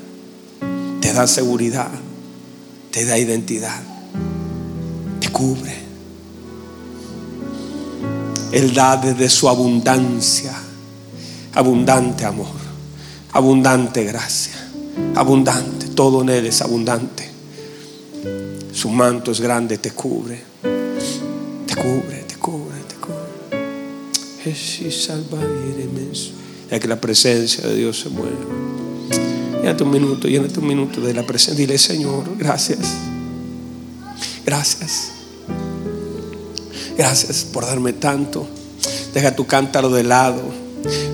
[1.01, 1.91] te da seguridad,
[2.93, 3.94] te da identidad
[5.35, 5.75] cubre.
[8.53, 10.55] Él da desde su abundancia,
[11.55, 12.55] abundante amor,
[13.33, 14.55] abundante gracia,
[15.17, 17.29] abundante, todo en Él es abundante.
[18.73, 20.41] Su manto es grande, te cubre,
[21.67, 24.45] te cubre, te cubre, te cubre.
[26.71, 28.37] Ya que la presencia de Dios se mueve.
[29.63, 31.67] Llénate un minuto, llénate un minuto de la presencia.
[31.67, 32.95] Dile, Señor, gracias.
[34.47, 35.14] Gracias.
[36.97, 38.47] Gracias por darme tanto.
[39.13, 40.43] Deja tu cántaro de lado.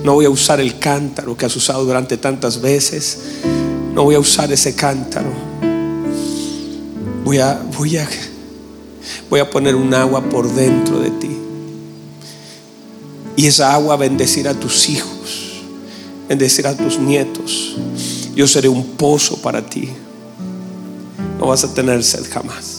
[0.04, 3.18] No voy a usar el cántaro que has usado durante tantas veces.
[3.94, 5.30] No voy a usar ese cántaro.
[7.24, 8.08] Voy a, voy a,
[9.28, 11.30] voy a poner un agua por dentro de ti.
[13.36, 15.62] Y esa agua bendecirá a tus hijos,
[16.28, 17.76] bendecirá a tus nietos.
[18.34, 19.88] Yo seré un pozo para ti.
[21.38, 22.69] No vas a tener sed jamás.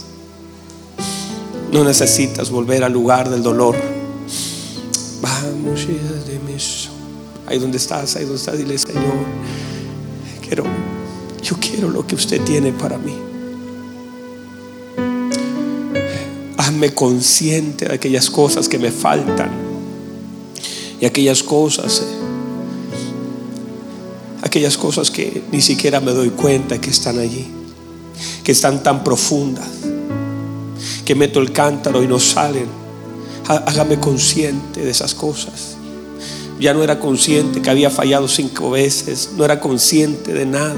[1.71, 3.75] No necesitas volver al lugar del dolor.
[5.21, 5.87] Vamos,
[7.47, 9.03] ahí donde estás, ahí donde estás, dile Señor,
[10.45, 10.63] quiero,
[11.43, 13.15] yo quiero lo que usted tiene para mí.
[16.57, 19.49] Hazme consciente de aquellas cosas que me faltan
[20.99, 22.21] y aquellas cosas eh,
[24.41, 27.47] aquellas cosas que ni siquiera me doy cuenta que están allí,
[28.43, 29.67] que están tan profundas,
[31.05, 32.67] que meto el cántaro y no salen.
[33.47, 35.75] Hágame consciente de esas cosas.
[36.59, 40.75] Ya no era consciente que había fallado cinco veces, no era consciente de nada.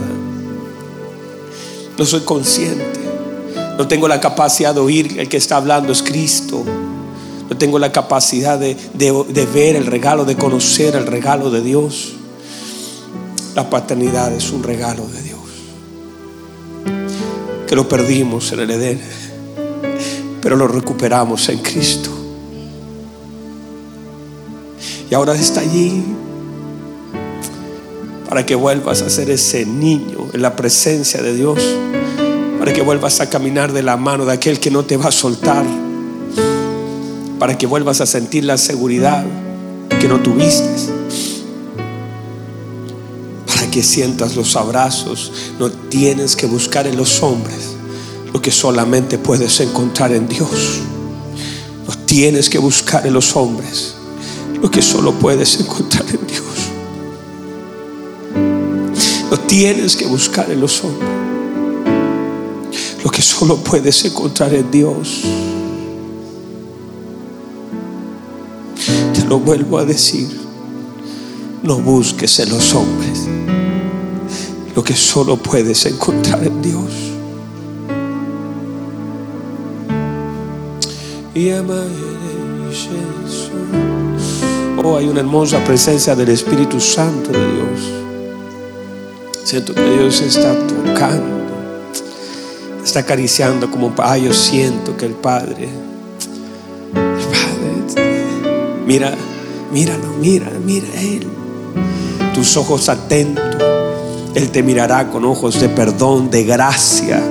[1.97, 2.85] No soy consciente.
[3.77, 6.63] No tengo la capacidad de oír el que está hablando es Cristo.
[7.49, 12.13] No tengo la capacidad de, de ver el regalo, de conocer el regalo de Dios.
[13.53, 15.39] La paternidad es un regalo de Dios.
[17.67, 18.71] Que lo perdimos en el
[20.43, 22.09] pero lo recuperamos en Cristo.
[25.09, 26.03] Y ahora está allí
[28.27, 31.59] para que vuelvas a ser ese niño en la presencia de Dios,
[32.59, 35.11] para que vuelvas a caminar de la mano de aquel que no te va a
[35.11, 35.65] soltar,
[37.39, 39.25] para que vuelvas a sentir la seguridad
[39.99, 40.93] que no tuviste
[43.73, 45.31] que sientas los abrazos.
[45.57, 47.75] No tienes que buscar en los hombres
[48.33, 50.79] lo que solamente puedes encontrar en Dios.
[51.87, 53.93] No tienes que buscar en los hombres
[54.61, 56.43] lo que solo puedes encontrar en Dios.
[59.29, 61.09] No tienes que buscar en los hombres
[63.03, 65.21] lo que solo puedes encontrar en Dios.
[69.13, 70.41] Te lo vuelvo a decir.
[71.61, 73.21] No busques en los hombres
[74.75, 77.12] lo que solo puedes encontrar en Dios.
[84.83, 87.79] Oh, hay una hermosa presencia del Espíritu Santo de Dios.
[89.43, 91.45] Siento que Dios está tocando,
[92.83, 95.69] está acariciando como ah, yo siento que el Padre,
[96.93, 97.01] el
[97.91, 98.25] Padre,
[98.85, 99.13] mira,
[99.71, 101.27] míralo, mira, mira Él,
[102.33, 103.53] tus ojos atentos
[104.35, 107.21] él te mirará con ojos de perdón, de gracia.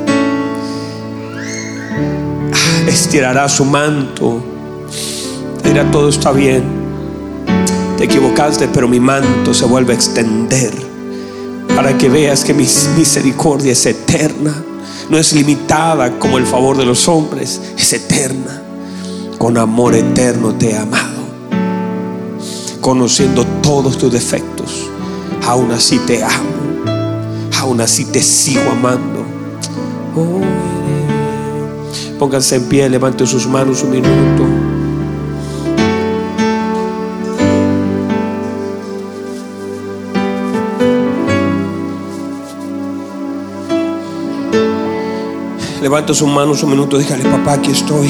[2.86, 4.42] Estirará su manto.
[5.62, 6.62] Te dirá, todo está bien.
[7.96, 10.72] Te equivocaste, pero mi manto se vuelve a extender
[11.74, 12.66] para que veas que mi
[12.96, 14.54] misericordia es eterna.
[15.08, 18.62] No es limitada como el favor de los hombres, es eterna.
[19.38, 21.22] Con amor eterno te he amado.
[22.80, 24.88] Conociendo todos tus defectos,
[25.46, 26.62] aún así te amo
[27.62, 29.24] aún así te sigo amando.
[32.22, 34.44] Pónganse en pie, levanten sus manos un minuto.
[45.82, 48.08] Levanta sus manos un minuto, dígale, papá, aquí estoy.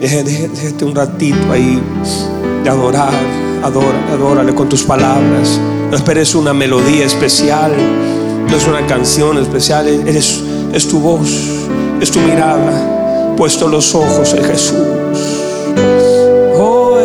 [0.00, 1.82] Déjate un ratito ahí
[2.62, 3.12] de adorar,
[3.64, 5.60] adórale, adórale con tus palabras.
[5.90, 7.72] No esperes una melodía especial,
[8.48, 11.28] no es una canción especial, eres, es tu voz,
[12.00, 14.76] es tu mirada, puesto los ojos en Jesús.
[16.56, 16.96] Oh,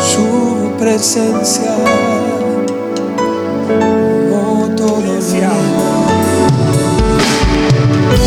[0.00, 1.74] su presencia.
[4.32, 5.00] Oh, todo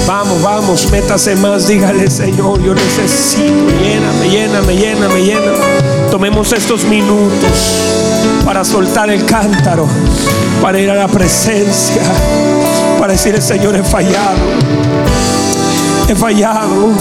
[0.05, 3.43] Vamos, vamos, métase más, dígale Señor, yo necesito,
[3.81, 5.84] lléname, lléname, lléname, lléname.
[6.11, 8.03] Tomemos estos minutos
[8.45, 9.88] para soltar el cántaro,
[10.61, 12.01] para ir a la presencia,
[13.04, 14.38] para decir, Señor, he fallado,
[16.08, 16.93] he fallado,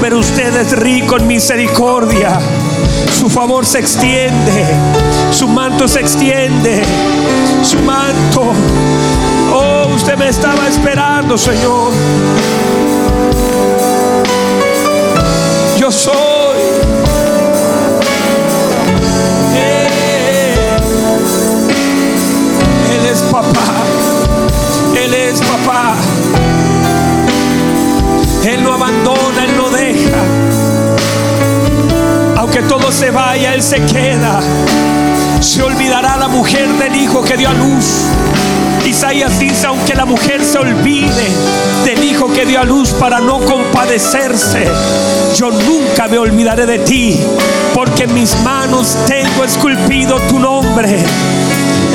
[0.00, 2.38] pero usted es rico en misericordia,
[3.18, 4.64] su favor se extiende,
[5.32, 6.84] su manto se extiende,
[7.64, 8.52] su manto,
[9.52, 11.90] oh, usted me estaba esperando, Señor.
[15.80, 16.48] Yo soy
[23.30, 23.87] papá.
[28.44, 30.18] Él no abandona, Él no deja.
[32.36, 34.40] Aunque todo se vaya, Él se queda.
[35.40, 38.06] Se olvidará la mujer del hijo que dio a luz.
[38.86, 41.28] Isaías dice, aunque la mujer se olvide
[41.84, 44.66] del hijo que dio a luz para no compadecerse,
[45.36, 47.20] yo nunca me olvidaré de ti,
[47.74, 51.04] porque en mis manos tengo esculpido tu nombre.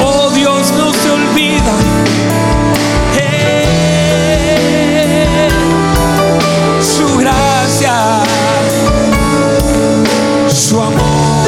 [0.04, 2.23] Oh Dios, no se olvida.
[6.94, 8.24] Su gracia,
[10.48, 11.48] su amor.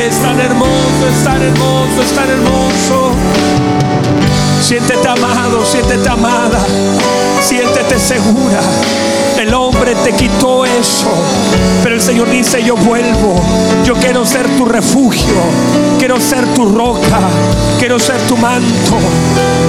[0.00, 3.12] Es tan hermoso, es tan hermoso, es tan hermoso.
[4.64, 6.58] Siéntete amado, siéntete amada,
[7.42, 8.60] siéntete segura.
[9.38, 11.10] El hombre te quitó eso.
[11.82, 13.34] Pero el Señor dice, yo vuelvo.
[13.84, 15.34] Yo quiero ser tu refugio.
[15.98, 17.20] Quiero ser tu roca.
[17.78, 18.96] Quiero ser tu manto.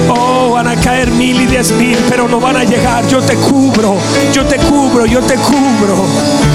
[0.08, 3.06] Oh, van a caer mil y diez mil, pero no van a llegar.
[3.06, 3.96] Yo te cubro.
[4.32, 5.04] Yo te cubro.
[5.04, 6.06] Yo te cubro.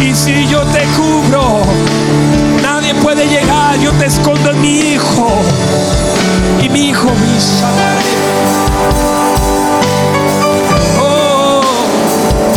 [0.01, 1.59] Y si yo te cubro,
[2.63, 3.77] nadie puede llegar.
[3.79, 5.27] Yo te escondo en mi hijo.
[6.59, 7.37] Y mi hijo, mi
[10.99, 11.61] Oh,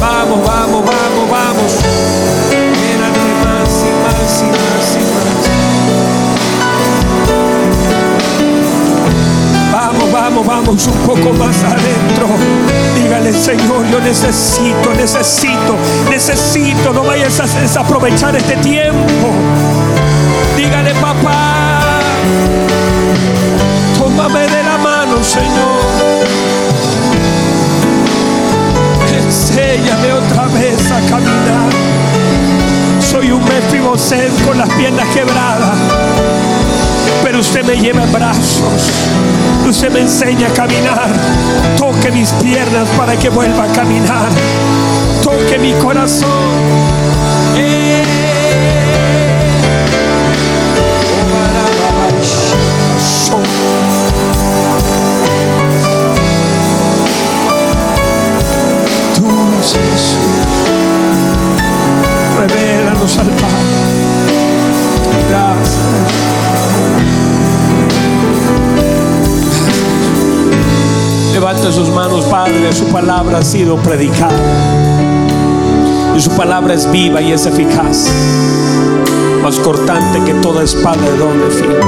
[0.01, 1.73] vamos, vamos, vamos, vamos.
[2.51, 5.35] Llénate más y más y más y más.
[9.73, 12.27] Vamos, vamos, vamos un poco más adentro.
[12.97, 15.77] Dígale, Señor, yo necesito, necesito,
[16.11, 16.93] necesito.
[16.93, 19.29] No vayas a desaprovechar este tiempo.
[20.57, 22.01] Dígale, papá,
[25.25, 26.27] Señor.
[29.17, 31.71] Enséñame otra vez a caminar.
[33.01, 35.77] Soy un Mefiboset con las piernas quebradas.
[37.23, 38.91] Pero usted me lleva en brazos.
[39.67, 41.11] Usted me enseña a caminar.
[41.79, 44.29] Toque mis piernas para que vuelva a caminar.
[45.23, 46.29] Toque mi corazón.
[47.57, 48.34] Eh.
[62.47, 63.47] Revélanos al Padre.
[65.31, 65.79] Gracias.
[71.33, 72.71] Levanta sus manos, Padre.
[72.75, 74.37] Su palabra ha sido predicada.
[76.15, 78.09] Y su palabra es viva y es eficaz.
[79.43, 81.81] Más cortante que toda espada de doble filo.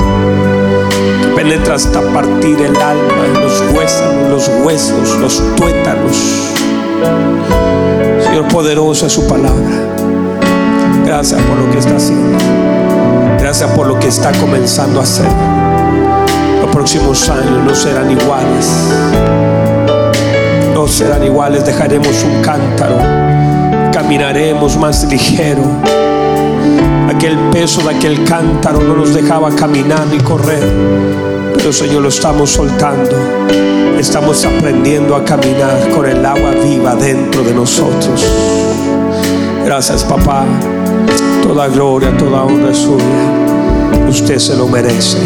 [1.35, 6.17] Penetra hasta partir el alma, los huesos, los huesos, los tuétanos.
[8.25, 10.16] Señor, poderosa es su palabra.
[11.17, 12.39] Gracias por lo que está haciendo.
[13.39, 15.25] Gracias por lo que está comenzando a hacer.
[16.61, 18.71] Los próximos años no serán iguales.
[20.75, 21.65] No serán iguales.
[21.65, 22.99] Dejaremos un cántaro.
[23.95, 25.63] Caminaremos más ligero.
[27.09, 30.71] Aquel peso de aquel cántaro no nos dejaba caminar ni correr.
[31.57, 33.17] Pero Señor lo estamos soltando.
[33.99, 38.23] Estamos aprendiendo a caminar con el agua viva dentro de nosotros.
[39.65, 40.45] Gracias papá.
[41.47, 43.05] Toda gloria, toda honra es suya.
[44.09, 45.19] Usted se lo merece.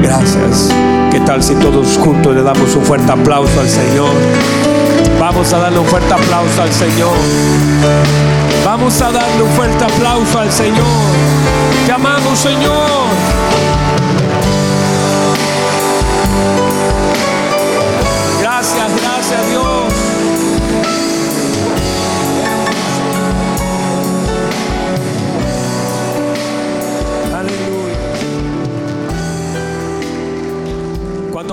[0.00, 0.70] Gracias.
[1.12, 4.08] ¿Qué tal si todos juntos le damos un fuerte aplauso al Señor?
[5.20, 7.12] Vamos a darle un fuerte aplauso al Señor.
[8.64, 10.86] Vamos a darle un fuerte aplauso al Señor.
[11.84, 13.75] Te amamos, Señor.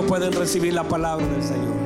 [0.03, 1.82] Pueden recibir la palabra del Señor?